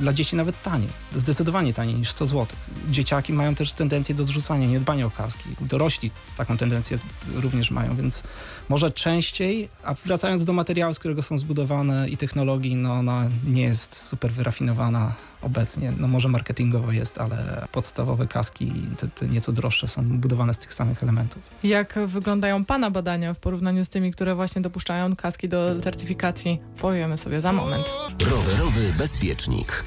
dla 0.00 0.12
dzieci 0.12 0.36
nawet 0.36 0.62
taniej, 0.62 0.88
zdecydowanie 1.16 1.74
taniej 1.74 1.94
niż 1.94 2.10
100 2.10 2.26
zł. 2.26 2.46
Dzieciaki 2.90 3.32
mają 3.32 3.54
też 3.54 3.72
tendencję 3.72 4.14
do 4.14 4.24
zrzucania, 4.24 4.66
niedbania 4.66 5.06
o 5.06 5.10
kaski. 5.10 5.44
Dorośli 5.60 6.10
taką 6.36 6.56
tendencję 6.56 6.98
również 7.34 7.70
mają, 7.70 7.96
więc 7.96 8.22
może 8.68 8.90
częściej, 8.90 9.68
a 9.84 9.94
wracając 9.94 10.44
do 10.44 10.52
materiału, 10.52 10.94
z 10.94 10.98
którego 10.98 11.22
są 11.22 11.38
zbudowane 11.38 12.08
i 12.08 12.16
technologii, 12.16 12.76
no 12.76 12.92
ona 12.92 13.28
nie 13.46 13.62
jest 13.62 14.06
super 14.06 14.32
wyrafinowana 14.32 15.14
obecnie. 15.44 15.92
No 15.98 16.08
może 16.08 16.28
marketingowo 16.28 16.92
jest, 16.92 17.18
ale 17.18 17.66
podstawowe 17.72 18.26
kaski, 18.26 18.72
te, 18.98 19.08
te 19.08 19.26
nieco 19.26 19.52
droższe, 19.52 19.88
są 19.88 20.02
budowane 20.18 20.54
z 20.54 20.58
tych 20.58 20.74
samych 20.74 21.02
elementów. 21.02 21.42
Jak 21.62 21.98
wyglądają 22.06 22.64
Pana 22.64 22.90
badania 22.90 23.34
w 23.34 23.38
porównaniu 23.38 23.84
z 23.84 23.88
tymi, 23.88 24.12
które 24.12 24.34
właśnie 24.34 24.62
dopuszczają 24.62 25.16
kaski 25.16 25.48
do 25.48 25.80
certyfikacji? 25.80 26.60
Powiemy 26.80 27.18
sobie 27.18 27.40
za 27.40 27.52
moment. 27.52 27.90
Rowerowy 28.30 28.92
bezpiecznik. 28.98 29.84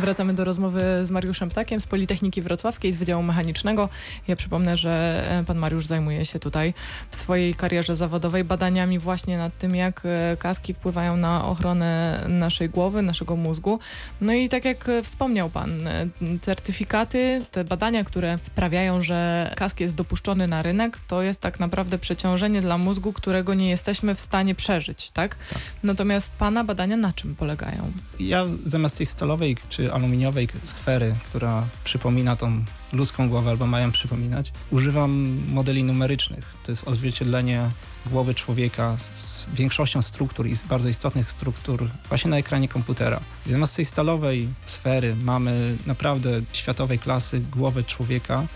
Wracamy 0.00 0.34
do 0.34 0.44
rozmowy 0.44 0.82
z 1.02 1.10
Mariuszem 1.10 1.48
Ptakiem 1.48 1.80
z 1.80 1.86
Politechniki 1.86 2.42
Wrocławskiej 2.42 2.92
z 2.92 2.96
Wydziału 2.96 3.22
Mechanicznego. 3.22 3.88
Ja 4.28 4.36
przypomnę, 4.36 4.76
że 4.76 5.24
e, 5.30 5.44
pan 5.44 5.58
Mariusz 5.58 5.86
zajmuje 5.86 6.24
się 6.24 6.38
tutaj 6.38 6.74
w 7.10 7.16
swojej 7.16 7.54
karierze 7.54 7.96
zawodowej 7.96 8.44
badaniami 8.44 8.98
właśnie 8.98 9.38
nad 9.38 9.58
tym, 9.58 9.76
jak 9.76 10.02
e, 10.04 10.36
kaski 10.36 10.74
wpływają 10.74 11.16
na 11.16 11.44
ochronę 11.44 12.20
naszej 12.28 12.70
głowy, 12.70 13.02
naszego 13.02 13.36
mózgu. 13.36 13.78
No 14.20 14.32
i 14.32 14.48
tak 14.48 14.64
jak 14.64 14.90
wspomniał 15.02 15.50
pan, 15.50 15.86
e, 15.86 16.06
certyfikaty, 16.42 17.42
te 17.50 17.64
badania, 17.64 18.04
które 18.04 18.38
sprawiają, 18.42 19.02
że 19.02 19.50
kask 19.56 19.80
jest 19.80 19.94
dopuszczony 19.94 20.48
na 20.48 20.62
rynek, 20.62 20.98
to 21.08 21.22
jest 21.22 21.40
tak 21.40 21.60
naprawdę 21.60 21.98
przeciążenie 21.98 22.60
dla 22.60 22.78
mózgu, 22.78 23.12
którego 23.12 23.54
nie 23.54 23.70
jesteśmy 23.70 24.14
w 24.14 24.20
stanie 24.20 24.54
przeżyć, 24.54 25.10
tak? 25.10 25.34
tak. 25.34 25.58
Natomiast 25.82 26.32
pana 26.32 26.64
badania 26.64 26.96
na 26.96 27.12
czym 27.12 27.34
polegają? 27.34 27.92
Ja 28.20 28.44
zamiast 28.66 28.96
tej 28.96 29.06
stalowej 29.06 29.33
czy 29.68 29.92
aluminiowej 29.92 30.48
sfery, 30.64 31.14
która 31.28 31.66
przypomina 31.84 32.36
tą 32.36 32.64
ludzką 32.92 33.28
głowę 33.28 33.50
albo 33.50 33.66
mają 33.66 33.92
przypominać, 33.92 34.52
używam 34.70 35.40
modeli 35.48 35.84
numerycznych. 35.84 36.54
To 36.64 36.72
jest 36.72 36.88
odzwierciedlenie 36.88 37.70
głowy 38.06 38.34
człowieka 38.34 38.96
z 38.98 39.46
większością 39.54 40.02
struktur 40.02 40.46
i 40.46 40.56
z 40.56 40.62
bardzo 40.62 40.88
istotnych 40.88 41.30
struktur 41.30 41.88
właśnie 42.08 42.30
na 42.30 42.38
ekranie 42.38 42.68
komputera. 42.68 43.20
I 43.46 43.50
zamiast 43.50 43.76
tej 43.76 43.84
stalowej 43.84 44.48
sfery 44.66 45.16
mamy 45.22 45.76
naprawdę 45.86 46.30
światowej 46.52 46.98
klasy 46.98 47.40
głowę 47.40 47.84
człowieka, 47.84 48.46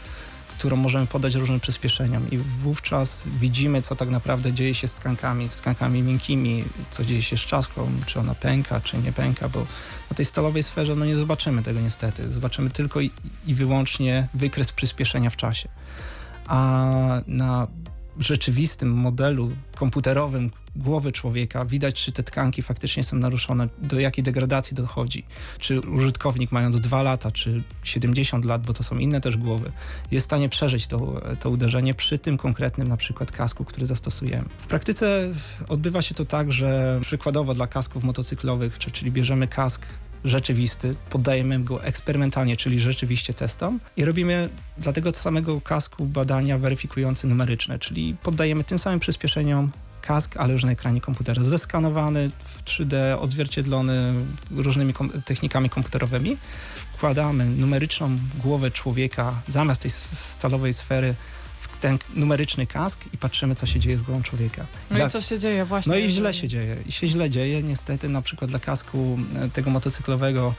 którą 0.58 0.76
możemy 0.76 1.06
podać 1.06 1.34
różnym 1.34 1.60
przyspieszeniom 1.60 2.30
i 2.30 2.38
wówczas 2.38 3.24
widzimy, 3.40 3.82
co 3.82 3.96
tak 3.96 4.10
naprawdę 4.10 4.52
dzieje 4.52 4.74
się 4.74 4.88
z 4.88 4.94
tkankami, 4.94 5.50
z 5.50 5.56
tkankami 5.56 6.02
miękkimi, 6.02 6.64
co 6.90 7.04
dzieje 7.04 7.22
się 7.22 7.36
z 7.36 7.40
czaszką, 7.40 7.90
czy 8.06 8.20
ona 8.20 8.34
pęka, 8.34 8.80
czy 8.80 8.98
nie 8.98 9.12
pęka, 9.12 9.48
bo 9.48 9.66
na 10.10 10.16
tej 10.16 10.24
stalowej 10.24 10.62
sferze 10.62 10.96
no 10.96 11.04
nie 11.04 11.16
zobaczymy 11.16 11.62
tego 11.62 11.80
niestety. 11.80 12.30
Zobaczymy 12.30 12.70
tylko 12.70 13.00
i, 13.00 13.10
i 13.46 13.54
wyłącznie 13.54 14.28
wykres 14.34 14.72
przyspieszenia 14.72 15.30
w 15.30 15.36
czasie. 15.36 15.68
A 16.46 16.90
na 17.26 17.66
rzeczywistym 18.18 18.90
modelu 18.90 19.50
komputerowym 19.76 20.50
głowy 20.76 21.12
człowieka 21.12 21.64
widać, 21.64 22.04
czy 22.04 22.12
te 22.12 22.22
tkanki 22.22 22.62
faktycznie 22.62 23.04
są 23.04 23.16
naruszone, 23.16 23.68
do 23.78 24.00
jakiej 24.00 24.24
degradacji 24.24 24.74
dochodzi. 24.74 25.24
Czy 25.58 25.80
użytkownik 25.80 26.52
mając 26.52 26.80
2 26.80 27.02
lata, 27.02 27.30
czy 27.30 27.62
70 27.82 28.44
lat, 28.44 28.66
bo 28.66 28.72
to 28.72 28.82
są 28.82 28.98
inne 28.98 29.20
też 29.20 29.36
głowy, 29.36 29.72
jest 30.10 30.24
w 30.24 30.28
stanie 30.28 30.48
przeżyć 30.48 30.86
to, 30.86 31.20
to 31.40 31.50
uderzenie 31.50 31.94
przy 31.94 32.18
tym 32.18 32.36
konkretnym 32.36 32.88
na 32.88 32.96
przykład 32.96 33.32
kasku, 33.32 33.64
który 33.64 33.86
zastosujemy. 33.86 34.48
W 34.58 34.66
praktyce 34.66 35.32
odbywa 35.68 36.02
się 36.02 36.14
to 36.14 36.24
tak, 36.24 36.52
że 36.52 36.98
przykładowo 37.02 37.54
dla 37.54 37.66
kasków 37.66 38.04
motocyklowych, 38.04 38.78
czyli 38.78 39.12
bierzemy 39.12 39.48
kask 39.48 39.86
rzeczywisty, 40.24 40.94
poddajemy 41.10 41.60
go 41.64 41.84
eksperymentalnie, 41.84 42.56
czyli 42.56 42.80
rzeczywiście 42.80 43.34
testom 43.34 43.80
i 43.96 44.04
robimy 44.04 44.48
dla 44.78 44.92
tego 44.92 45.12
samego 45.12 45.60
kasku 45.60 46.06
badania 46.06 46.58
weryfikujące 46.58 47.28
numeryczne, 47.28 47.78
czyli 47.78 48.16
poddajemy 48.22 48.64
tym 48.64 48.78
samym 48.78 49.00
przyspieszeniom 49.00 49.70
kask, 50.02 50.36
ale 50.36 50.52
już 50.52 50.64
na 50.64 50.72
ekranie 50.72 51.00
komputera, 51.00 51.44
zeskanowany 51.44 52.30
w 52.44 52.64
3D, 52.64 52.96
odzwierciedlony 53.20 54.14
różnymi 54.50 54.92
kom 54.92 55.10
technikami 55.24 55.70
komputerowymi. 55.70 56.36
Wkładamy 56.92 57.44
numeryczną 57.44 58.18
głowę 58.42 58.70
człowieka 58.70 59.34
zamiast 59.48 59.82
tej 59.82 59.90
stalowej 59.90 60.74
sfery 60.74 61.14
ten 61.80 61.98
numeryczny 62.14 62.66
kask 62.66 63.00
i 63.14 63.18
patrzymy, 63.18 63.54
co 63.54 63.66
się 63.66 63.80
dzieje 63.80 63.98
z 63.98 64.02
głową 64.02 64.22
człowieka. 64.22 64.66
No 64.90 64.96
Dla... 64.96 65.06
i 65.06 65.10
co 65.10 65.20
się 65.20 65.38
dzieje 65.38 65.64
właśnie? 65.64 65.92
No 65.92 65.98
i 65.98 66.10
źle 66.10 66.34
się 66.34 66.48
dzieje. 66.48 66.76
I 66.86 66.92
się 66.92 67.08
źle 67.08 67.30
dzieje. 67.30 67.62
Niestety 67.62 68.08
na 68.08 68.22
przykład 68.22 68.50
dla 68.50 68.58
kasku 68.58 69.18
e, 69.34 69.48
tego 69.48 69.70
motocyklowego 69.70 70.54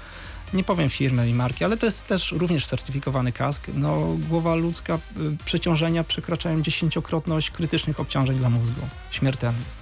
nie 0.54 0.64
powiem 0.64 0.90
firmy 0.90 1.30
i 1.30 1.34
marki, 1.34 1.66
ale 1.66 1.78
to 1.78 1.86
jest 1.86 2.08
też 2.08 2.32
również 2.32 2.68
certyfikowany 2.68 3.32
kask. 3.32 3.68
No, 3.74 4.18
głowa 4.30 4.56
ludzka, 4.56 4.96
y, 4.96 5.00
przeciążenia 5.46 6.04
przekraczają 6.04 6.62
dziesięciokrotność 6.62 7.52
krytycznych 7.52 8.00
obciążeń 8.00 8.38
dla 8.38 8.50
mózgu, 8.50 8.82
śmiertelnych. 9.12 9.80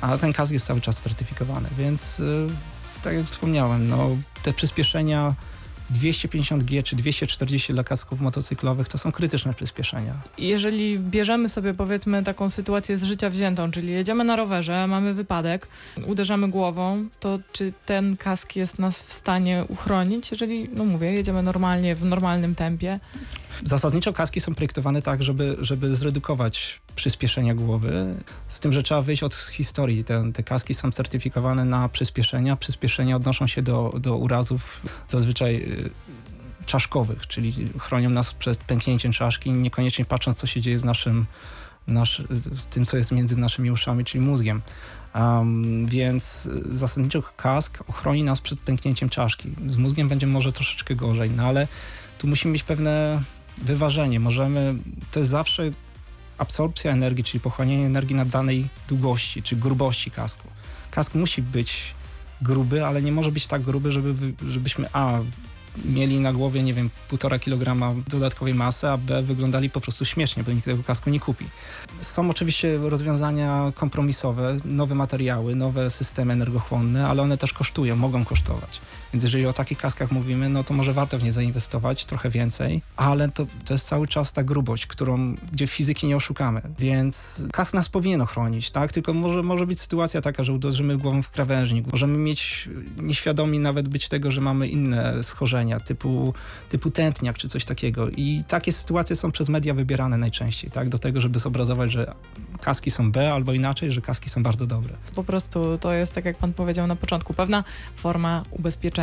A 0.00 0.18
ten 0.18 0.32
kask 0.32 0.52
jest 0.52 0.66
cały 0.66 0.80
czas 0.80 1.02
certyfikowany, 1.02 1.68
więc 1.78 2.20
y, 2.20 2.46
tak 3.04 3.14
jak 3.14 3.26
wspomniałem, 3.26 3.88
no, 3.88 4.10
te 4.42 4.52
przyspieszenia 4.52 5.34
250G 5.92 6.82
czy 6.82 6.96
240 6.96 7.72
dla 7.72 7.84
kasków 7.84 8.20
motocyklowych 8.20 8.88
to 8.88 8.98
są 8.98 9.12
krytyczne 9.12 9.54
przyspieszenia. 9.54 10.14
Jeżeli 10.38 10.98
bierzemy 10.98 11.48
sobie 11.48 11.74
powiedzmy 11.74 12.24
taką 12.24 12.50
sytuację 12.50 12.98
z 12.98 13.02
życia 13.02 13.30
wziętą, 13.30 13.70
czyli 13.70 13.92
jedziemy 13.92 14.24
na 14.24 14.36
rowerze, 14.36 14.86
mamy 14.86 15.14
wypadek, 15.14 15.68
uderzamy 16.06 16.48
głową, 16.48 17.06
to 17.20 17.38
czy 17.52 17.72
ten 17.86 18.16
kask 18.16 18.56
jest 18.56 18.78
nas 18.78 19.02
w 19.02 19.12
stanie 19.12 19.64
uchronić, 19.68 20.30
jeżeli, 20.30 20.68
no 20.74 20.84
mówię, 20.84 21.12
jedziemy 21.12 21.42
normalnie, 21.42 21.94
w 21.94 22.04
normalnym 22.04 22.54
tempie? 22.54 23.00
Zasadniczo 23.64 24.12
kaski 24.12 24.40
są 24.40 24.54
projektowane 24.54 25.02
tak, 25.02 25.22
żeby, 25.22 25.56
żeby 25.60 25.96
zredukować 25.96 26.80
przyspieszenia 26.96 27.54
głowy, 27.54 28.14
z 28.48 28.60
tym, 28.60 28.72
że 28.72 28.82
trzeba 28.82 29.02
wyjść 29.02 29.22
od 29.22 29.34
historii. 29.34 30.04
Te, 30.04 30.32
te 30.32 30.42
kaski 30.42 30.74
są 30.74 30.90
certyfikowane 30.90 31.64
na 31.64 31.88
przyspieszenia. 31.88 32.56
Przyspieszenia 32.56 33.16
odnoszą 33.16 33.46
się 33.46 33.62
do, 33.62 33.94
do 34.00 34.16
urazów 34.16 34.80
zazwyczaj 35.08 35.56
y, 35.56 35.90
czaszkowych, 36.66 37.26
czyli 37.26 37.68
chronią 37.78 38.10
nas 38.10 38.34
przed 38.34 38.58
pęknięciem 38.58 39.12
czaszki, 39.12 39.50
niekoniecznie 39.50 40.04
patrząc, 40.04 40.38
co 40.38 40.46
się 40.46 40.60
dzieje 40.60 40.78
z 40.78 40.84
naszym, 40.84 41.26
nasz, 41.86 42.22
z 42.52 42.66
tym, 42.66 42.84
co 42.84 42.96
jest 42.96 43.12
między 43.12 43.36
naszymi 43.36 43.70
uszami, 43.70 44.04
czyli 44.04 44.24
mózgiem. 44.24 44.62
Um, 45.14 45.86
więc 45.86 46.48
zasadniczo 46.64 47.22
kask 47.36 47.78
ochroni 47.88 48.24
nas 48.24 48.40
przed 48.40 48.60
pęknięciem 48.60 49.08
czaszki. 49.08 49.50
Z 49.68 49.76
mózgiem 49.76 50.08
będzie 50.08 50.26
może 50.26 50.52
troszeczkę 50.52 50.94
gorzej, 50.94 51.30
no 51.30 51.42
ale 51.42 51.68
tu 52.18 52.26
musimy 52.26 52.52
mieć 52.52 52.62
pewne 52.62 53.22
wyważenie. 53.62 54.20
Możemy, 54.20 54.74
to 55.12 55.20
jest 55.20 55.30
zawsze 55.30 55.70
absorpcja 56.38 56.92
energii, 56.92 57.24
czyli 57.24 57.40
pochłanianie 57.40 57.86
energii 57.86 58.16
na 58.16 58.24
danej 58.24 58.68
długości, 58.88 59.42
czy 59.42 59.56
grubości 59.56 60.10
kasku. 60.10 60.48
Kask 60.90 61.14
musi 61.14 61.42
być 61.42 61.94
gruby, 62.42 62.86
ale 62.86 63.02
nie 63.02 63.12
może 63.12 63.32
być 63.32 63.46
tak 63.46 63.62
gruby, 63.62 63.92
żeby, 63.92 64.32
żebyśmy 64.48 64.86
a 64.92 65.18
mieli 65.84 66.20
na 66.20 66.32
głowie, 66.32 66.62
nie 66.62 66.74
wiem, 66.74 66.90
półtora 67.08 67.38
kilograma 67.38 67.94
dodatkowej 68.08 68.54
masy, 68.54 68.88
a 68.88 68.96
B 68.96 69.22
wyglądali 69.22 69.70
po 69.70 69.80
prostu 69.80 70.04
śmiesznie, 70.04 70.44
bo 70.44 70.52
nikt 70.52 70.64
tego 70.64 70.82
kasku 70.82 71.10
nie 71.10 71.20
kupi. 71.20 71.44
Są 72.00 72.30
oczywiście 72.30 72.78
rozwiązania 72.78 73.72
kompromisowe, 73.74 74.56
nowe 74.64 74.94
materiały, 74.94 75.54
nowe 75.54 75.90
systemy 75.90 76.32
energochłonne, 76.32 77.08
ale 77.08 77.22
one 77.22 77.38
też 77.38 77.52
kosztują, 77.52 77.96
mogą 77.96 78.24
kosztować. 78.24 78.80
Więc 79.12 79.24
jeżeli 79.24 79.46
o 79.46 79.52
takich 79.52 79.78
kaskach 79.78 80.12
mówimy, 80.12 80.48
no 80.48 80.64
to 80.64 80.74
może 80.74 80.92
warto 80.92 81.18
w 81.18 81.22
nie 81.22 81.32
zainwestować 81.32 82.04
trochę 82.04 82.30
więcej, 82.30 82.82
ale 82.96 83.28
to, 83.28 83.46
to 83.64 83.74
jest 83.74 83.86
cały 83.86 84.08
czas 84.08 84.32
ta 84.32 84.44
grubość, 84.44 84.86
którą, 84.86 85.34
gdzie 85.52 85.66
fizyki 85.66 86.06
nie 86.06 86.16
oszukamy. 86.16 86.62
Więc 86.78 87.42
kask 87.52 87.74
nas 87.74 87.88
powinien 87.88 88.20
ochronić, 88.20 88.70
tak? 88.70 88.92
Tylko 88.92 89.12
może, 89.12 89.42
może 89.42 89.66
być 89.66 89.80
sytuacja 89.80 90.20
taka, 90.20 90.44
że 90.44 90.52
uderzymy 90.52 90.98
głową 90.98 91.22
w 91.22 91.30
krawężnik. 91.30 91.92
Możemy 91.92 92.18
mieć 92.18 92.68
nieświadomi 93.02 93.58
nawet 93.58 93.88
być 93.88 94.08
tego, 94.08 94.30
że 94.30 94.40
mamy 94.40 94.68
inne 94.68 95.24
schorzenia, 95.24 95.80
typu, 95.80 96.34
typu 96.68 96.90
tętniak 96.90 97.38
czy 97.38 97.48
coś 97.48 97.64
takiego. 97.64 98.08
I 98.08 98.42
takie 98.48 98.72
sytuacje 98.72 99.16
są 99.16 99.32
przez 99.32 99.48
media 99.48 99.74
wybierane 99.74 100.16
najczęściej, 100.18 100.70
tak? 100.70 100.88
Do 100.88 100.98
tego, 100.98 101.20
żeby 101.20 101.38
zobrazować, 101.38 101.92
że 101.92 102.14
kaski 102.60 102.90
są 102.90 103.12
B 103.12 103.32
albo 103.32 103.52
inaczej, 103.52 103.92
że 103.92 104.00
kaski 104.00 104.30
są 104.30 104.42
bardzo 104.42 104.66
dobre. 104.66 104.94
Po 105.14 105.24
prostu 105.24 105.78
to 105.78 105.92
jest, 105.92 106.12
tak 106.12 106.24
jak 106.24 106.36
pan 106.38 106.52
powiedział 106.52 106.86
na 106.86 106.96
początku, 106.96 107.34
pewna 107.34 107.64
forma 107.94 108.42
ubezpieczenia 108.50 108.97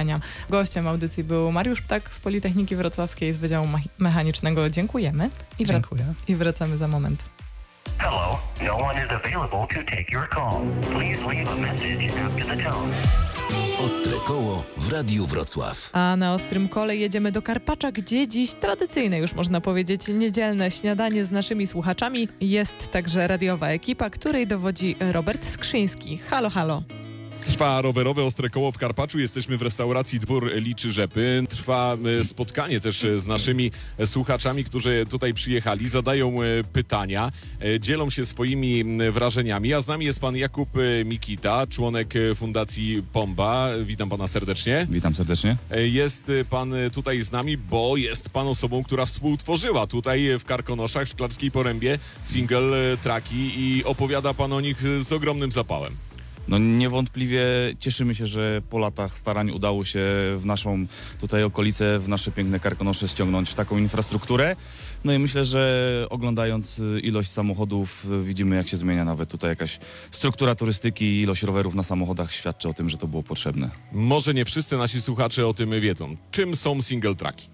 Gościem 0.50 0.88
audycji 0.88 1.24
był 1.24 1.52
Mariusz 1.52 1.82
Ptak 1.82 2.14
z 2.14 2.20
Politechniki 2.20 2.76
Wrocławskiej 2.76 3.34
z 3.34 3.38
Wydziału 3.38 3.68
Mechanicznego. 3.98 4.70
Dziękujemy 4.70 5.30
i, 5.60 5.66
wrac 5.66 5.82
Dziękuję. 5.82 6.14
i 6.28 6.36
wracamy 6.36 6.78
za 6.78 6.88
moment. 6.88 7.24
Hello, 7.98 8.40
no 8.66 8.78
one 8.78 9.06
is 9.06 9.12
available 9.12 9.68
to 9.68 9.84
take 9.92 10.12
your 10.12 10.28
call. 10.30 10.62
Please 10.82 11.22
leave 11.22 11.52
a 11.52 11.56
message 11.56 12.10
after 12.26 12.46
the 12.46 12.64
tone. 12.64 12.94
Ostre 13.86 14.12
koło 14.28 14.64
w 14.78 14.92
Radiu 14.92 15.26
Wrocław. 15.26 15.90
A 15.94 16.16
na 16.16 16.34
Ostrym 16.34 16.70
Kole 16.70 16.96
jedziemy 16.96 17.32
do 17.32 17.42
Karpacza, 17.42 17.92
gdzie 17.92 18.28
dziś 18.28 18.54
tradycyjne 18.54 19.18
już 19.20 19.34
można 19.34 19.62
powiedzieć 19.62 20.08
niedzielne 20.08 20.72
śniadanie 20.72 21.26
z 21.26 21.32
naszymi 21.32 21.68
słuchaczami. 21.68 22.28
Jest 22.42 22.92
także 22.92 23.28
radiowa 23.28 23.68
ekipa, 23.68 24.10
której 24.10 24.48
dowodzi 24.48 24.96
Robert 25.12 25.46
Skrzyński. 25.46 26.18
Halo, 26.18 26.50
halo. 26.50 26.84
Trwa 27.46 27.82
rowerowe 27.82 28.24
Ostre 28.24 28.50
Koło 28.50 28.72
w 28.72 28.78
Karpaczu. 28.78 29.20
Jesteśmy 29.20 29.58
w 29.58 29.62
restauracji 29.62 30.20
Dwór 30.20 30.52
Liczy 30.56 30.92
Rzepy. 30.92 31.44
Trwa 31.50 31.98
e, 32.22 32.24
spotkanie 32.24 32.80
też 32.80 33.04
e, 33.04 33.20
z 33.20 33.28
naszymi 33.28 33.72
e, 33.98 34.08
słuchaczami, 34.08 34.64
którzy 34.64 35.06
tutaj 35.10 35.34
przyjechali, 35.34 35.90
zadają 35.90 36.38
pytania, 36.74 37.32
dzielą 37.80 38.10
się 38.10 38.26
swoimi 38.26 38.84
wrażeniami. 39.12 39.74
A 39.74 39.82
z 39.82 39.88
nami 39.88 40.06
jest 40.06 40.20
pan 40.20 40.36
Jakub 40.36 40.70
Mikita, 41.06 41.68
członek 41.68 42.14
Fundacji 42.36 43.04
Pomba. 43.14 43.70
Witam 43.86 44.10
pana 44.10 44.28
serdecznie. 44.28 44.88
Witam 44.90 45.16
serdecznie. 45.16 45.58
Jest 45.72 46.32
pan 46.50 46.74
tutaj 46.94 47.22
z 47.22 47.32
nami, 47.32 47.58
bo 47.58 47.98
jest 47.98 48.30
pan 48.30 48.48
osobą, 48.48 48.84
która 48.84 49.06
współtworzyła 49.06 49.88
tutaj 49.88 50.30
w 50.40 50.46
Karkonoszach, 50.46 51.08
w 51.08 51.10
Szklarskiej 51.10 51.52
Porębie 51.52 52.00
single 52.24 52.98
traki 53.04 53.52
i 53.58 53.84
opowiada 53.84 54.34
pan 54.34 54.54
o 54.54 54.62
nich 54.62 54.82
z 54.82 55.12
ogromnym 55.12 55.52
zapałem. 55.52 55.96
No 56.48 56.58
niewątpliwie 56.58 57.46
cieszymy 57.80 58.16
się, 58.16 58.26
że 58.26 58.62
po 58.70 58.80
latach 58.80 59.18
starań 59.18 59.52
udało 59.52 59.86
się 59.86 60.00
w 60.38 60.42
naszą 60.46 60.86
tutaj 61.22 61.44
okolicę, 61.44 62.00
w 62.00 62.08
nasze 62.08 62.32
piękne 62.32 62.60
Karkonosze 62.60 63.08
ściągnąć 63.08 63.54
taką 63.54 63.78
infrastrukturę. 63.78 64.56
No 65.04 65.14
i 65.14 65.20
myślę, 65.20 65.46
że 65.46 66.08
oglądając 66.10 66.82
ilość 67.04 67.32
samochodów 67.32 68.06
widzimy 68.24 68.56
jak 68.56 68.68
się 68.68 68.78
zmienia 68.78 69.06
nawet 69.06 69.30
tutaj 69.30 69.50
jakaś 69.50 69.80
struktura 70.12 70.56
turystyki 70.56 71.06
i 71.06 71.22
ilość 71.22 71.44
rowerów 71.44 71.76
na 71.76 71.84
samochodach 71.84 72.32
świadczy 72.32 72.70
o 72.70 72.74
tym, 72.74 72.90
że 72.90 72.98
to 72.98 73.08
było 73.08 73.24
potrzebne. 73.24 73.70
Może 73.92 74.34
nie 74.34 74.46
wszyscy 74.46 74.78
nasi 74.78 75.02
słuchacze 75.02 75.48
o 75.48 75.54
tym 75.54 75.82
wiedzą. 75.82 76.18
Czym 76.32 76.56
są 76.56 76.82
single 76.82 77.16
traki? 77.16 77.48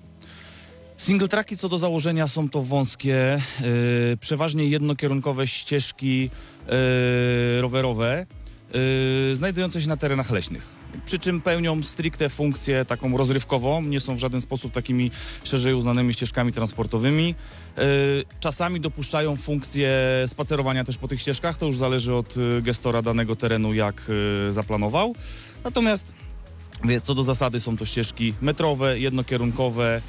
Single 0.97 1.27
traki 1.27 1.57
co 1.57 1.69
do 1.69 1.77
założenia 1.77 2.27
są 2.27 2.49
to 2.49 2.63
wąskie, 2.63 3.41
yy, 3.61 4.17
przeważnie 4.17 4.65
jednokierunkowe 4.65 5.47
ścieżki 5.47 6.29
yy, 6.67 7.61
rowerowe, 7.61 8.25
Yy, 8.73 9.35
znajdujące 9.35 9.81
się 9.81 9.89
na 9.89 9.97
terenach 9.97 10.31
leśnych. 10.31 10.63
Przy 11.05 11.19
czym 11.19 11.41
pełnią 11.41 11.83
stricte 11.83 12.29
funkcję 12.29 12.85
taką 12.85 13.17
rozrywkową, 13.17 13.81
nie 13.81 13.99
są 13.99 14.15
w 14.15 14.19
żaden 14.19 14.41
sposób 14.41 14.71
takimi 14.71 15.11
szerzej 15.43 15.73
uznanymi 15.73 16.13
ścieżkami 16.13 16.53
transportowymi. 16.53 17.35
Yy, 17.77 17.83
czasami 18.39 18.79
dopuszczają 18.79 19.35
funkcję 19.35 19.91
spacerowania 20.27 20.83
też 20.83 20.97
po 20.97 21.07
tych 21.07 21.21
ścieżkach, 21.21 21.57
to 21.57 21.65
już 21.65 21.77
zależy 21.77 22.15
od 22.15 22.37
y, 22.37 22.61
gestora 22.61 23.01
danego 23.01 23.35
terenu, 23.35 23.73
jak 23.73 24.03
y, 24.49 24.51
zaplanował. 24.51 25.15
Natomiast 25.63 26.13
co 27.03 27.15
do 27.15 27.23
zasady 27.23 27.59
są 27.59 27.77
to 27.77 27.85
ścieżki 27.85 28.33
metrowe, 28.41 28.99
jednokierunkowe, 28.99 30.01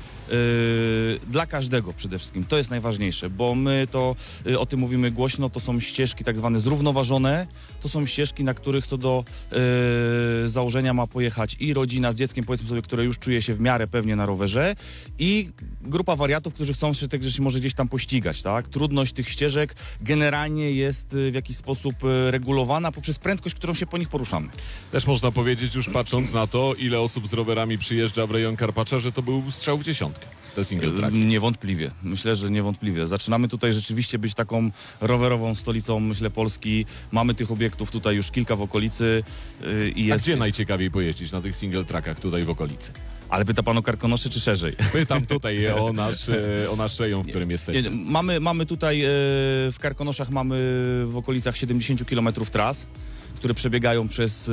dla 1.29 1.47
każdego 1.47 1.93
przede 1.93 2.19
wszystkim. 2.19 2.45
To 2.45 2.59
jest 2.59 2.71
najważniejsze, 2.71 3.31
bo 3.31 3.55
my 3.55 3.87
to 3.91 4.17
yy, 4.45 4.59
o 4.59 4.67
tym 4.67 4.81
mówimy 4.81 5.11
głośno, 5.11 5.51
to 5.51 5.61
są 5.61 5.81
ścieżki 5.81 6.25
tak 6.25 6.39
zwane 6.39 6.59
zrównoważone, 6.59 7.47
to 7.81 7.89
są 7.89 8.07
ścieżki, 8.07 8.45
na 8.45 8.55
których 8.55 8.87
co 8.87 8.99
do 8.99 9.25
yy, 9.53 10.49
założenia 10.49 10.95
ma 10.95 11.07
pojechać 11.07 11.57
i 11.61 11.75
rodzina 11.75 12.13
z 12.13 12.17
dzieckiem, 12.17 12.45
powiedzmy 12.45 12.69
sobie, 12.69 12.83
które 12.83 13.05
już 13.05 13.19
czuje 13.19 13.43
się 13.43 13.55
w 13.55 13.61
miarę 13.61 13.87
pewnie 13.87 14.17
na 14.17 14.27
rowerze 14.27 14.75
i 15.19 15.51
grupa 15.81 16.17
wariatów, 16.17 16.55
którzy 16.55 16.73
chcą 16.75 16.95
się 16.95 17.09
także 17.09 17.33
się 17.33 17.43
może 17.43 17.59
gdzieś 17.61 17.75
tam 17.75 17.89
pościgać, 17.89 18.43
tak? 18.43 18.69
Trudność 18.69 19.13
tych 19.13 19.29
ścieżek 19.29 19.75
generalnie 20.01 20.73
jest 20.73 21.13
yy, 21.13 21.31
w 21.31 21.35
jakiś 21.35 21.57
sposób 21.57 22.03
yy, 22.03 22.31
regulowana 22.31 22.93
poprzez 22.93 23.19
prędkość, 23.19 23.55
którą 23.55 23.75
się 23.75 23.87
po 23.87 23.99
nich 23.99 24.09
poruszamy. 24.09 24.49
Też 24.93 25.07
można 25.07 25.31
powiedzieć, 25.31 25.75
już 25.75 25.89
patrząc 25.89 26.33
na 26.33 26.47
to, 26.47 26.75
ile 26.79 27.01
osób 27.01 27.29
z 27.29 27.33
rowerami 27.33 27.79
przyjeżdża 27.79 28.27
w 28.27 28.31
rejon 28.31 28.57
Karpacza, 28.57 28.99
że 28.99 29.13
to 29.13 29.23
był 29.23 29.51
strzał 29.51 29.79
w 29.79 29.85
dziesiątkę. 29.85 30.12
Te 30.55 30.65
single 30.65 30.91
track. 30.91 31.15
Niewątpliwie. 31.15 31.91
Myślę, 32.03 32.37
że 32.37 32.51
niewątpliwie. 32.51 33.07
Zaczynamy 33.07 33.49
tutaj 33.49 33.73
rzeczywiście 33.73 34.19
być 34.19 34.35
taką 34.35 34.71
rowerową 35.01 35.55
stolicą, 35.55 36.01
myślę, 36.01 36.31
Polski. 36.31 36.87
Mamy 37.13 37.35
tych 37.35 37.51
obiektów 37.51 37.91
tutaj 37.91 38.17
już 38.17 38.31
kilka 38.31 38.57
w 38.57 38.63
okolicy 38.63 39.25
yy, 39.61 39.91
i 39.91 40.13
A 40.13 40.15
jest... 40.15 40.25
gdzie 40.25 40.37
najciekawiej 40.37 40.91
pojeździć 40.91 41.33
na 41.33 41.41
tych 41.41 41.57
single 41.57 41.85
trackach 41.85 42.21
tutaj 42.21 42.45
w 42.45 42.51
okolicy? 42.51 42.93
Ale 43.29 43.45
pyta 43.45 43.63
pan 43.63 43.79
o 43.79 43.83
Karkonosze 43.83 44.31
czy 44.31 44.41
szerzej? 44.41 44.77
Pytam 44.93 45.27
tutaj 45.27 45.69
o 45.81 45.93
nasz, 45.93 46.29
e, 46.29 46.71
o 46.71 46.77
nasz 46.77 46.99
rejon, 46.99 47.23
w 47.23 47.29
którym 47.29 47.51
jesteśmy. 47.51 47.91
Mamy, 47.91 48.41
mamy 48.41 48.67
tutaj 48.67 49.03
e, 49.03 49.09
w 49.73 49.77
Karkonoszach 49.81 50.31
mamy 50.31 50.57
w 51.07 51.17
okolicach 51.17 51.57
70 51.57 52.05
km 52.05 52.29
tras, 52.53 52.87
które 53.43 53.55
przebiegają 53.55 54.09
przez, 54.09 54.51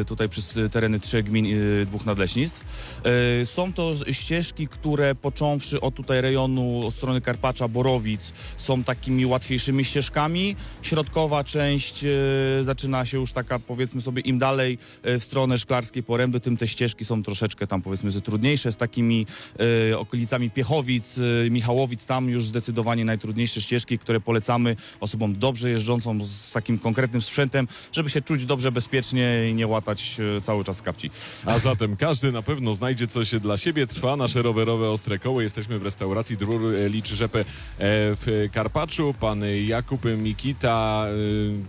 e, 0.00 0.04
tutaj 0.04 0.28
przez 0.28 0.58
tereny 0.72 1.00
trzech 1.00 1.24
gmin 1.24 1.46
i 1.46 1.54
dwóch 1.86 2.06
nadleśnictw. 2.06 2.64
E, 3.40 3.46
Są 3.46 3.72
to 3.72 3.94
ścieżki, 4.12 4.68
które 4.68 5.14
począwszy 5.14 5.80
od 5.80 5.94
tutaj 5.94 6.20
rejonu 6.20 6.86
od 6.86 6.94
strony 6.94 7.20
Karpacza, 7.20 7.68
Borowic 7.68 8.32
są 8.56 8.84
takimi 8.84 9.26
łatwiejszymi 9.26 9.84
ścieżkami. 9.84 10.56
Środkowa 10.82 11.44
część 11.44 12.04
zaczyna 12.60 13.04
się 13.04 13.18
już 13.18 13.32
taka 13.32 13.58
powiedzmy 13.58 14.00
sobie 14.00 14.22
im 14.22 14.38
dalej 14.38 14.78
w 15.04 15.18
stronę 15.20 15.58
Szklarskiej 15.58 16.02
Poręby, 16.02 16.40
tym 16.40 16.56
te 16.56 16.68
ścieżki 16.68 17.04
są 17.04 17.22
troszeczkę 17.22 17.66
tam 17.66 17.82
powiedzmy 17.82 18.12
trudniejsze 18.12 18.72
z 18.72 18.76
takimi 18.76 19.26
okolicami 19.96 20.50
Piechowic, 20.50 21.20
Michałowic, 21.50 22.06
tam 22.06 22.28
już 22.28 22.46
zdecydowanie 22.46 23.04
najtrudniejsze 23.04 23.60
ścieżki, 23.60 23.98
które 23.98 24.20
polecamy 24.20 24.76
osobom 25.00 25.38
dobrze 25.38 25.70
jeżdżącą 25.70 26.24
z 26.24 26.52
takim 26.52 26.78
konkretnym 26.78 27.22
sprzętem, 27.22 27.68
żeby 27.92 28.10
się 28.10 28.23
czuć 28.24 28.46
dobrze, 28.46 28.72
bezpiecznie 28.72 29.48
i 29.50 29.54
nie 29.54 29.66
łatać 29.66 30.16
e, 30.36 30.40
cały 30.40 30.64
czas 30.64 30.82
kapci. 30.82 31.10
A 31.44 31.58
zatem 31.58 31.96
każdy 31.96 32.32
na 32.32 32.42
pewno 32.42 32.74
znajdzie 32.74 33.06
coś 33.06 33.34
dla 33.34 33.56
siebie. 33.56 33.86
Trwa 33.86 34.16
nasze 34.16 34.42
rowerowe 34.42 34.90
ostre 34.90 35.18
koło. 35.18 35.40
Jesteśmy 35.40 35.78
w 35.78 35.82
restauracji 35.82 36.36
Drur 36.36 36.74
e, 36.74 36.88
Liczy 36.88 37.16
Rzepy 37.16 37.38
e, 37.38 37.44
w 37.78 38.48
Karpaczu. 38.52 39.14
Pan 39.20 39.42
Jakub 39.66 40.02
Mikita, 40.18 41.06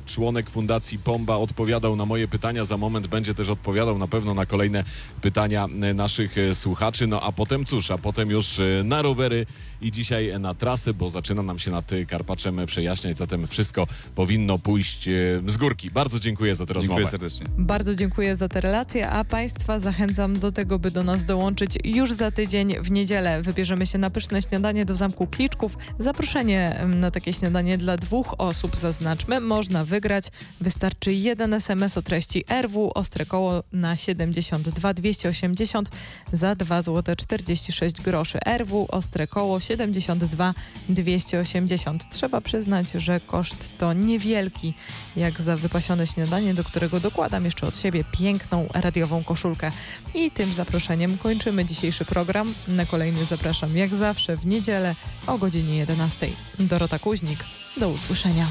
członek 0.05 0.49
Fundacji 0.49 0.99
Pomba, 0.99 1.35
odpowiadał 1.37 1.95
na 1.95 2.05
moje 2.05 2.27
pytania. 2.27 2.65
Za 2.65 2.77
moment 2.77 3.07
będzie 3.07 3.33
też 3.33 3.49
odpowiadał 3.49 3.97
na 3.97 4.07
pewno 4.07 4.33
na 4.33 4.45
kolejne 4.45 4.83
pytania 5.21 5.67
naszych 5.95 6.35
słuchaczy. 6.53 7.07
No 7.07 7.21
a 7.21 7.31
potem 7.31 7.65
cóż, 7.65 7.91
a 7.91 7.97
potem 7.97 8.29
już 8.29 8.61
na 8.83 9.01
rowery 9.01 9.45
i 9.81 9.91
dzisiaj 9.91 10.39
na 10.39 10.53
trasy, 10.53 10.93
bo 10.93 11.09
zaczyna 11.09 11.43
nam 11.43 11.59
się 11.59 11.71
nad 11.71 11.91
Karpaczem 12.07 12.65
przejaśniać. 12.65 13.17
Zatem 13.17 13.47
wszystko 13.47 13.87
powinno 14.15 14.57
pójść 14.57 15.07
e, 15.07 15.11
z 15.47 15.57
górki. 15.57 15.89
Bardzo 15.91 16.19
dziękuję 16.19 16.55
za 16.55 16.65
tę 16.65 16.73
rozmowę. 16.73 17.01
Dziękuję 17.01 17.11
serdecznie. 17.11 17.47
Bardzo 17.57 17.95
dziękuję 17.95 18.35
za 18.35 18.47
te 18.47 18.61
relacje, 18.61 19.09
a 19.09 19.23
Państwa 19.23 19.79
zachęcam 19.79 20.39
do 20.39 20.51
tego, 20.51 20.79
by 20.79 20.91
do 20.91 21.03
nas 21.03 21.25
dołączyć 21.25 21.77
już 21.83 22.13
za 22.13 22.31
tydzień 22.31 22.75
w 22.81 22.91
niedzielę. 22.91 23.41
Wybierzemy 23.41 23.85
się 23.85 23.97
na 23.97 24.09
pyszne 24.09 24.41
śniadanie 24.41 24.85
do 24.85 24.95
Zamku 24.95 25.27
Kliczków. 25.27 25.77
Zaproszenie 25.99 26.79
em, 26.79 26.99
na 26.99 27.11
takie 27.11 27.33
śniadanie 27.33 27.77
dla 27.77 27.97
dwóch 27.97 28.35
osób, 28.37 28.77
zaznaczmy, 28.77 29.39
można 29.39 29.85
wygrać. 29.85 30.25
Wystarczy 30.61 31.13
jeden 31.13 31.53
SMS 31.53 31.97
o 31.97 32.01
treści 32.01 32.43
RW, 32.61 32.91
ostre 32.95 33.25
koło 33.25 33.63
na 33.71 33.97
72 33.97 34.93
280 34.93 35.89
za 36.33 36.55
2 36.55 36.81
zł 36.81 37.15
46 37.15 38.01
groszy. 38.01 38.39
RW, 38.57 38.85
ostre 38.89 39.27
koło 39.27 39.59
72 39.65 40.53
280. 40.89 42.09
Trzeba 42.09 42.41
przyznać, 42.41 42.91
że 42.91 43.19
koszt 43.19 43.77
to 43.77 43.93
niewielki, 43.93 44.73
jak 45.15 45.41
za 45.41 45.57
wypasione 45.57 46.07
śniadanie, 46.07 46.53
do 46.53 46.63
którego 46.63 46.99
dokładam 46.99 47.45
jeszcze 47.45 47.67
od 47.67 47.77
siebie 47.77 48.03
piękną 48.11 48.67
radiową 48.73 49.23
koszulkę. 49.23 49.71
I 50.15 50.31
tym 50.31 50.53
zaproszeniem 50.53 51.17
kończymy 51.17 51.65
dzisiejszy 51.65 52.05
program. 52.05 52.53
Na 52.67 52.85
kolejny 52.85 53.25
zapraszam 53.25 53.77
jak 53.77 53.95
zawsze 53.95 54.37
w 54.37 54.45
niedzielę 54.45 54.95
o 55.27 55.37
godzinie 55.37 55.77
11. 55.77 56.29
Dorota 56.59 56.99
Kuźnik. 56.99 57.39
Do 57.77 57.89
usłyszenia. 57.89 58.47